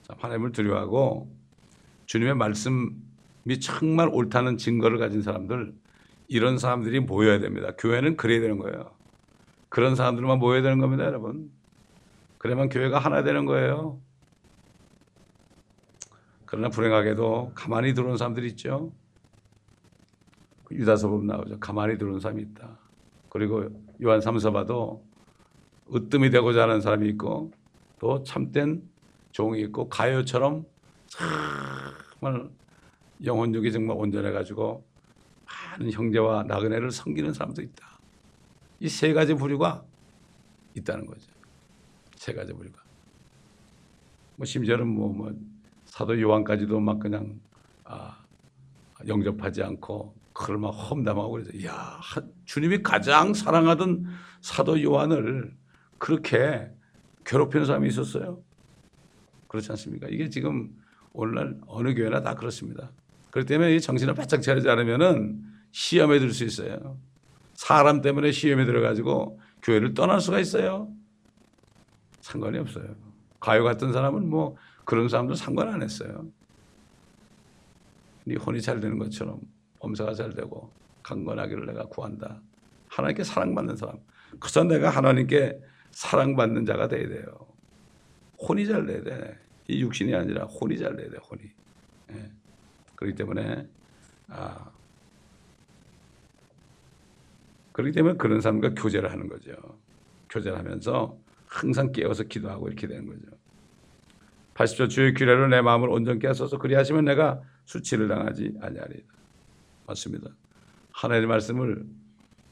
자, 0.02 0.16
하나님을 0.18 0.52
두려워하고 0.52 1.41
주님의 2.12 2.34
말씀이 2.34 3.58
정말 3.62 4.10
옳다는 4.12 4.58
증거를 4.58 4.98
가진 4.98 5.22
사람들 5.22 5.74
이런 6.28 6.58
사람들이 6.58 7.00
모여야 7.00 7.38
됩니다. 7.38 7.72
교회는 7.78 8.18
그래야 8.18 8.38
되는 8.42 8.58
거예요. 8.58 8.90
그런 9.70 9.96
사람들만 9.96 10.38
모여야 10.38 10.60
되는 10.60 10.78
겁니다, 10.78 11.06
여러분. 11.06 11.50
그러면 12.36 12.68
교회가 12.68 12.98
하나 12.98 13.22
되는 13.22 13.46
거예요. 13.46 13.98
그러나 16.44 16.68
불행하게도 16.68 17.52
가만히 17.54 17.94
들어온 17.94 18.18
사람들이 18.18 18.46
있죠. 18.48 18.92
그 20.64 20.74
유다서 20.74 21.08
보면 21.08 21.28
나오죠. 21.28 21.60
가만히 21.60 21.96
들어온 21.96 22.20
사람이 22.20 22.42
있다. 22.42 22.78
그리고 23.30 23.70
요한 24.02 24.20
3서 24.20 24.52
봐도 24.52 25.02
으뜸이 25.90 26.28
되고자 26.28 26.64
하는 26.64 26.82
사람이 26.82 27.08
있고 27.08 27.52
또 27.98 28.22
참된 28.22 28.82
종이 29.30 29.62
있고 29.62 29.88
가요처럼 29.88 30.66
정말 31.12 32.50
영혼력이 33.24 33.70
정말 33.72 33.96
온전해가지고 33.98 34.84
많은 35.44 35.92
형제와 35.92 36.44
나그네를 36.44 36.90
섬기는 36.90 37.32
사람도 37.32 37.62
있다. 37.62 37.86
이 38.80 38.88
세 38.88 39.12
가지 39.12 39.34
부류가 39.34 39.84
있다는 40.74 41.06
거죠. 41.06 41.30
세 42.16 42.32
가지 42.32 42.52
부류가. 42.52 42.82
뭐 44.36 44.44
심지어는 44.46 44.88
뭐, 44.88 45.12
뭐 45.12 45.32
사도 45.84 46.20
요한까지도 46.20 46.80
막 46.80 46.98
그냥 46.98 47.38
아, 47.84 48.24
영접하지 49.06 49.62
않고 49.62 50.14
그걸 50.32 50.58
막 50.58 50.70
험담하고 50.70 51.30
그래서 51.32 51.64
야 51.66 52.00
주님이 52.46 52.82
가장 52.82 53.34
사랑하던 53.34 54.06
사도 54.40 54.82
요한을 54.82 55.54
그렇게 55.98 56.70
괴롭히는 57.24 57.66
사람이 57.66 57.86
있었어요. 57.88 58.42
그렇지 59.46 59.70
않습니까? 59.72 60.08
이게 60.08 60.28
지금 60.30 60.74
오늘날 61.12 61.56
어느 61.66 61.94
교회나 61.94 62.22
다 62.22 62.34
그렇습니다. 62.34 62.90
그렇기 63.30 63.46
때문에 63.48 63.74
이 63.74 63.80
정신을 63.80 64.14
바짝 64.14 64.42
차리지 64.42 64.68
않으면은 64.68 65.42
시험에 65.72 66.18
들 66.18 66.32
수 66.32 66.44
있어요. 66.44 66.98
사람 67.54 68.00
때문에 68.02 68.32
시험에 68.32 68.64
들어가지고 68.64 69.40
교회를 69.62 69.94
떠날 69.94 70.20
수가 70.20 70.40
있어요. 70.40 70.92
상관이 72.20 72.58
없어요. 72.58 72.94
가요 73.40 73.64
같은 73.64 73.92
사람은 73.92 74.28
뭐 74.28 74.56
그런 74.84 75.08
사람도 75.08 75.34
상관 75.34 75.68
안 75.68 75.82
했어요. 75.82 76.26
네 78.24 78.36
혼이 78.36 78.60
잘 78.62 78.80
되는 78.80 78.98
것처럼 78.98 79.40
범사가 79.80 80.14
잘 80.14 80.30
되고 80.32 80.70
강건하기를 81.02 81.66
내가 81.66 81.84
구한다. 81.86 82.40
하나님께 82.88 83.24
사랑받는 83.24 83.76
사람. 83.76 83.96
그래서 84.38 84.62
내가 84.64 84.90
하나님께 84.90 85.60
사랑받는 85.90 86.64
자가 86.66 86.88
돼야 86.88 87.08
돼요. 87.08 87.24
혼이 88.38 88.66
잘 88.66 88.86
돼야 88.86 89.02
돼. 89.02 89.38
이 89.68 89.80
육신이 89.80 90.14
아니라 90.14 90.44
혼이 90.44 90.78
잘 90.78 90.96
돼야 90.96 91.08
돼, 91.08 91.18
혼이. 91.18 91.42
예. 92.12 92.30
그렇기 92.96 93.16
때문에, 93.16 93.68
아, 94.28 94.70
그렇기 97.72 97.92
때문에 97.92 98.16
그런 98.16 98.40
사람과 98.40 98.74
교제를 98.74 99.10
하는 99.10 99.28
거죠. 99.28 99.52
교제를 100.28 100.58
하면서 100.58 101.18
항상 101.46 101.92
깨어서 101.92 102.24
기도하고 102.24 102.68
이렇게 102.68 102.86
되는 102.86 103.06
거죠. 103.06 103.36
80조 104.54 104.90
주의 104.90 105.14
규례로 105.14 105.48
내 105.48 105.60
마음을 105.62 105.88
온전케 105.88 106.26
하소서 106.26 106.58
그리하시면 106.58 107.04
내가 107.04 107.40
수치를 107.64 108.08
당하지 108.08 108.54
아니하리이다. 108.60 109.12
맞습니다. 109.86 110.30
하나님의 110.92 111.28
말씀을 111.28 111.86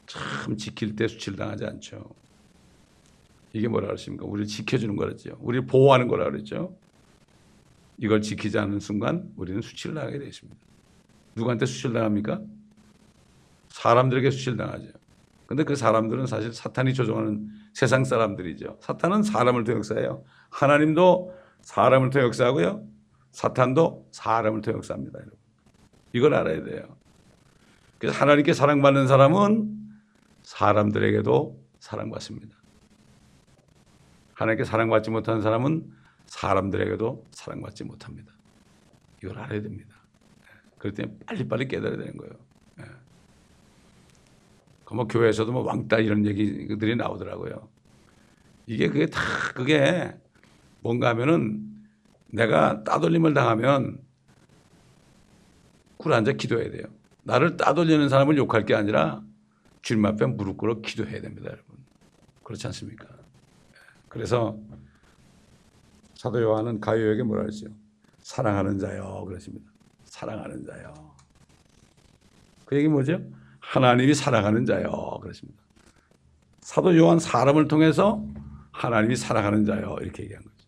참 0.06 0.56
지킬 0.56 0.96
때 0.96 1.06
수치를 1.06 1.36
당하지 1.36 1.66
않죠. 1.66 2.04
이게 3.52 3.68
뭐라 3.68 3.88
그러십니까? 3.88 4.24
우리를 4.24 4.46
지켜주는 4.46 4.96
거랬죠. 4.96 5.36
우리를 5.40 5.66
보호하는 5.66 6.08
거라 6.08 6.24
그랬죠. 6.24 6.76
이걸 8.00 8.22
지키지 8.22 8.58
않는 8.58 8.80
순간 8.80 9.30
우리는 9.36 9.60
수치를 9.60 9.94
당하게 9.94 10.18
되어 10.18 10.28
있습니다. 10.28 10.58
누구한테 11.36 11.66
수치를 11.66 11.94
당합니까? 11.94 12.40
사람들에게 13.68 14.30
수치를 14.30 14.56
당하죠. 14.56 14.88
근데 15.46 15.64
그 15.64 15.76
사람들은 15.76 16.26
사실 16.26 16.52
사탄이 16.52 16.94
조종하는 16.94 17.48
세상 17.74 18.04
사람들이죠. 18.04 18.78
사탄은 18.80 19.22
사람을 19.22 19.64
통해 19.64 19.76
역사해요. 19.78 20.24
하나님도 20.48 21.34
사람을 21.60 22.10
통해 22.10 22.24
역사하고요. 22.24 22.86
사탄도 23.32 24.08
사람을 24.12 24.62
통해 24.62 24.76
역사합니다. 24.76 25.18
이걸 26.12 26.34
알아야 26.34 26.64
돼요. 26.64 26.96
그래서 27.98 28.18
하나님께 28.18 28.54
사랑받는 28.54 29.08
사람은 29.08 29.76
사람들에게도 30.42 31.60
사랑받습니다. 31.80 32.56
하나님께 34.34 34.64
사랑받지 34.64 35.10
못하는 35.10 35.42
사람은 35.42 35.99
사람들에게도 36.30 37.26
사랑받지 37.32 37.84
못합니다. 37.84 38.32
이걸 39.22 39.38
알아야 39.38 39.60
됩니다. 39.60 39.96
그럴 40.78 40.94
때 40.94 41.04
빨리빨리 41.26 41.68
깨달아야 41.68 41.98
되는 41.98 42.16
거예요. 42.16 42.32
예. 42.80 42.84
그 44.84 44.94
뭐 44.94 45.06
교회에서도 45.06 45.52
뭐 45.52 45.62
왕따 45.62 45.98
이런 45.98 46.24
얘기들이 46.24 46.96
나오더라고요. 46.96 47.68
이게 48.66 48.88
그게 48.88 49.06
다 49.06 49.20
그게 49.54 50.16
뭔가 50.80 51.08
하면은 51.10 51.68
내가 52.28 52.84
따돌림을 52.84 53.34
당하면 53.34 54.00
꿇어 55.98 56.14
앉아 56.14 56.32
기도해야 56.32 56.70
돼요. 56.70 56.84
나를 57.24 57.56
따돌리는 57.56 58.08
사람을 58.08 58.36
욕할 58.38 58.64
게 58.64 58.74
아니라 58.74 59.22
주님 59.82 60.06
앞에 60.06 60.26
무릎 60.26 60.56
꿇어 60.56 60.80
기도해야 60.80 61.20
됩니다, 61.20 61.50
여러분. 61.50 61.76
그렇지 62.44 62.66
않습니까? 62.68 63.06
그래서 64.08 64.56
사도 66.20 66.42
요한은 66.42 66.80
가요에게 66.80 67.22
뭐라 67.22 67.44
그랬어요? 67.44 67.70
사랑하는 68.18 68.78
자요. 68.78 69.24
그러십니다. 69.26 69.64
사랑하는 70.04 70.66
자요. 70.66 70.92
그 72.66 72.76
얘기 72.76 72.88
뭐죠? 72.88 73.22
하나님이 73.58 74.12
사랑하는 74.12 74.66
자요. 74.66 75.18
그러십니다. 75.22 75.58
사도 76.60 76.94
요한 76.98 77.18
사람을 77.18 77.68
통해서 77.68 78.22
하나님이 78.70 79.16
사랑하는 79.16 79.64
자요. 79.64 79.96
이렇게 80.02 80.24
얘기한 80.24 80.44
거죠. 80.44 80.66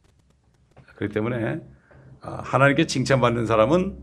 그렇기 0.96 1.12
때문에 1.12 1.60
아, 2.22 2.36
하나님께 2.36 2.86
칭찬받는 2.86 3.44
사람은 3.44 3.98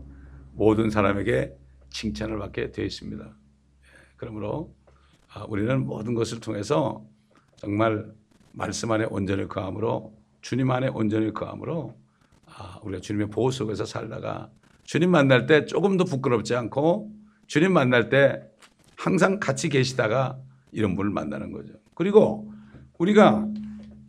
모든 0.52 0.88
사람에게 0.88 1.52
칭찬을 1.88 2.38
받게 2.38 2.70
되어 2.70 2.84
있습니다. 2.84 3.28
그러므로 4.18 4.72
아, 5.34 5.46
우리는 5.48 5.84
모든 5.84 6.14
것을 6.14 6.38
통해서 6.38 7.04
정말 7.56 8.14
말씀 8.52 8.92
안에 8.92 9.06
온전히 9.10 9.48
거함으로 9.48 10.19
주님 10.40 10.70
안에 10.70 10.88
온전히 10.88 11.32
거함으로 11.32 11.94
아, 12.46 12.78
우리가 12.82 13.00
주님의 13.00 13.28
보호 13.30 13.50
속에서 13.50 13.84
살다가 13.84 14.50
주님 14.84 15.10
만날 15.10 15.46
때 15.46 15.66
조금 15.66 15.96
더 15.96 16.04
부끄럽지 16.04 16.54
않고 16.54 17.10
주님 17.46 17.72
만날 17.72 18.08
때 18.08 18.42
항상 18.96 19.38
같이 19.40 19.68
계시다가 19.68 20.38
이런 20.72 20.94
분을 20.94 21.10
만나는 21.10 21.52
거죠. 21.52 21.74
그리고 21.94 22.52
우리가 22.98 23.46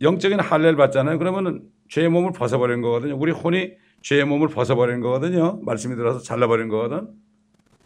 영적인 0.00 0.40
할례를 0.40 0.76
받잖아요. 0.76 1.18
그러면은 1.18 1.62
죄의 1.88 2.08
몸을 2.08 2.32
벗어버리는 2.32 2.82
거거든요. 2.82 3.16
우리 3.16 3.32
혼이 3.32 3.72
죄의 4.02 4.24
몸을 4.24 4.48
벗어버리는 4.48 5.00
거거든요. 5.00 5.60
말씀이 5.62 5.94
들어서 5.94 6.20
잘라버리는 6.20 6.68
거거든. 6.68 7.08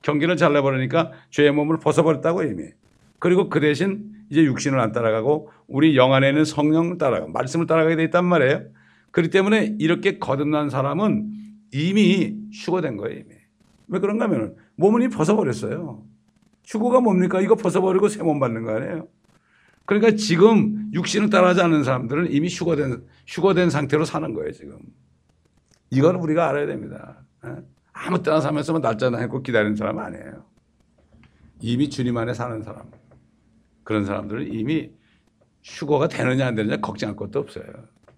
경기를 0.02 0.37
잘라버리니까 0.37 1.12
죄의 1.30 1.52
몸을 1.52 1.78
벗어버렸다고 1.78 2.44
이미. 2.44 2.70
그리고 3.18 3.48
그 3.48 3.61
대신 3.61 4.15
이제 4.30 4.42
육신을 4.44 4.78
안 4.80 4.92
따라가고 4.92 5.50
우리 5.66 5.96
영 5.96 6.12
안에 6.12 6.28
있는 6.28 6.44
성령을 6.44 6.98
따라가 6.98 7.26
말씀을 7.28 7.66
따라가게 7.66 7.96
돼 7.96 8.04
있단 8.04 8.24
말이에요. 8.24 8.64
그렇기 9.12 9.30
때문에 9.30 9.76
이렇게 9.78 10.18
거듭난 10.18 10.70
사람은 10.70 11.30
이미 11.72 12.36
휴거된 12.52 12.96
거예요. 12.96 13.18
이미. 13.20 13.34
왜 13.88 14.00
그런가 14.00 14.24
하면 14.24 14.56
몸은 14.76 15.02
이미 15.02 15.14
벗어버렸어요. 15.14 16.04
휴거가 16.64 17.00
뭡니까? 17.00 17.40
이거 17.40 17.54
벗어버리고 17.54 18.08
새 18.08 18.22
몸 18.22 18.40
받는 18.40 18.64
거 18.64 18.72
아니에요? 18.76 19.08
그러니까 19.84 20.16
지금 20.16 20.90
육신을 20.92 21.30
따라하지 21.30 21.60
않는 21.62 21.84
사람들은 21.84 22.32
이미 22.32 22.48
휴거된, 22.48 23.04
휴거된 23.28 23.70
상태로 23.70 24.04
사는 24.04 24.34
거예요, 24.34 24.50
지금. 24.50 24.78
이걸 25.90 26.16
우리가 26.16 26.48
알아야 26.48 26.66
됩니다. 26.66 27.22
예? 27.46 27.50
아무 27.92 28.20
때나 28.20 28.40
살면서 28.40 28.80
날짜나 28.80 29.18
했고 29.18 29.42
기다리는 29.42 29.76
사람 29.76 29.98
아니에요. 29.98 30.44
이미 31.60 31.88
주님 31.88 32.16
안에 32.16 32.34
사는 32.34 32.60
사람. 32.62 32.90
그런 33.87 34.05
사람들은 34.05 34.53
이미 34.53 34.90
휴거가 35.62 36.09
되느냐 36.09 36.49
안 36.49 36.57
되느냐 36.57 36.79
걱정할 36.79 37.14
것도 37.14 37.38
없어요. 37.38 37.64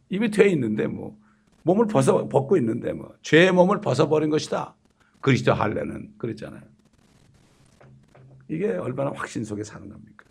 이미 0.08 0.30
돼 0.30 0.48
있는데 0.48 0.86
뭐 0.86 1.14
몸을 1.62 1.86
벗어 1.86 2.26
벗고 2.26 2.56
있는데 2.56 2.94
뭐 2.94 3.14
죄의 3.20 3.52
몸을 3.52 3.82
벗어버린 3.82 4.30
것이다. 4.30 4.74
그리스도 5.20 5.52
할례는 5.52 6.14
그랬잖아요. 6.16 6.62
이게 8.48 8.70
얼마나 8.70 9.12
확신 9.14 9.44
속에 9.44 9.62
사는 9.62 9.86
겁니까? 9.86 10.24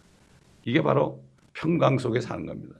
이게 0.65 0.81
바로 0.81 1.23
평강 1.53 1.99
속에 1.99 2.19
사는 2.19 2.43
겁니다. 2.43 2.75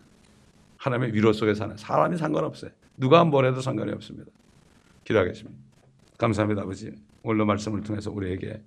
하나님의 0.77 1.13
위로 1.13 1.33
속에 1.33 1.53
사는 1.53 1.77
사람이 1.77 2.17
상관없어요. 2.17 2.71
누가 2.97 3.23
뭐래도 3.23 3.61
상관이 3.61 3.91
없습니다. 3.91 4.31
기도하겠습니다. 5.03 5.55
감사합니다, 6.17 6.63
아버지. 6.63 6.91
오늘 7.21 7.45
말씀을 7.45 7.81
통해서 7.81 8.09
우리에게 8.09 8.63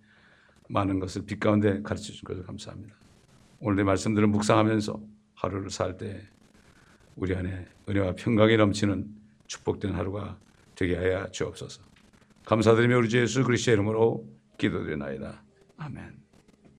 많은 0.69 1.01
것을 1.01 1.27
빛 1.27 1.41
가운데 1.41 1.83
가르쳐 1.83 2.13
준 2.13 2.23
것을 2.23 2.45
감사합니다. 2.45 2.95
오늘의 3.61 3.85
말씀들을 3.85 4.27
묵상하면서 4.29 5.01
하루를 5.35 5.71
살 5.71 5.97
때 5.97 6.21
우리 7.17 7.35
안에 7.35 7.67
은혜와 7.89 8.15
평강이 8.17 8.57
넘치는 8.57 9.07
축복된 9.47 9.95
하루가 9.95 10.39
되게 10.75 10.97
하여 10.97 11.31
주옵소서. 11.31 11.83
감사드리며 12.47 12.97
우리 12.97 13.09
주 13.09 13.19
예수 13.19 13.45
그리스도의 13.45 13.75
이름으로 13.75 14.25
기도드리나이다. 14.59 15.43
아멘. 15.77 16.30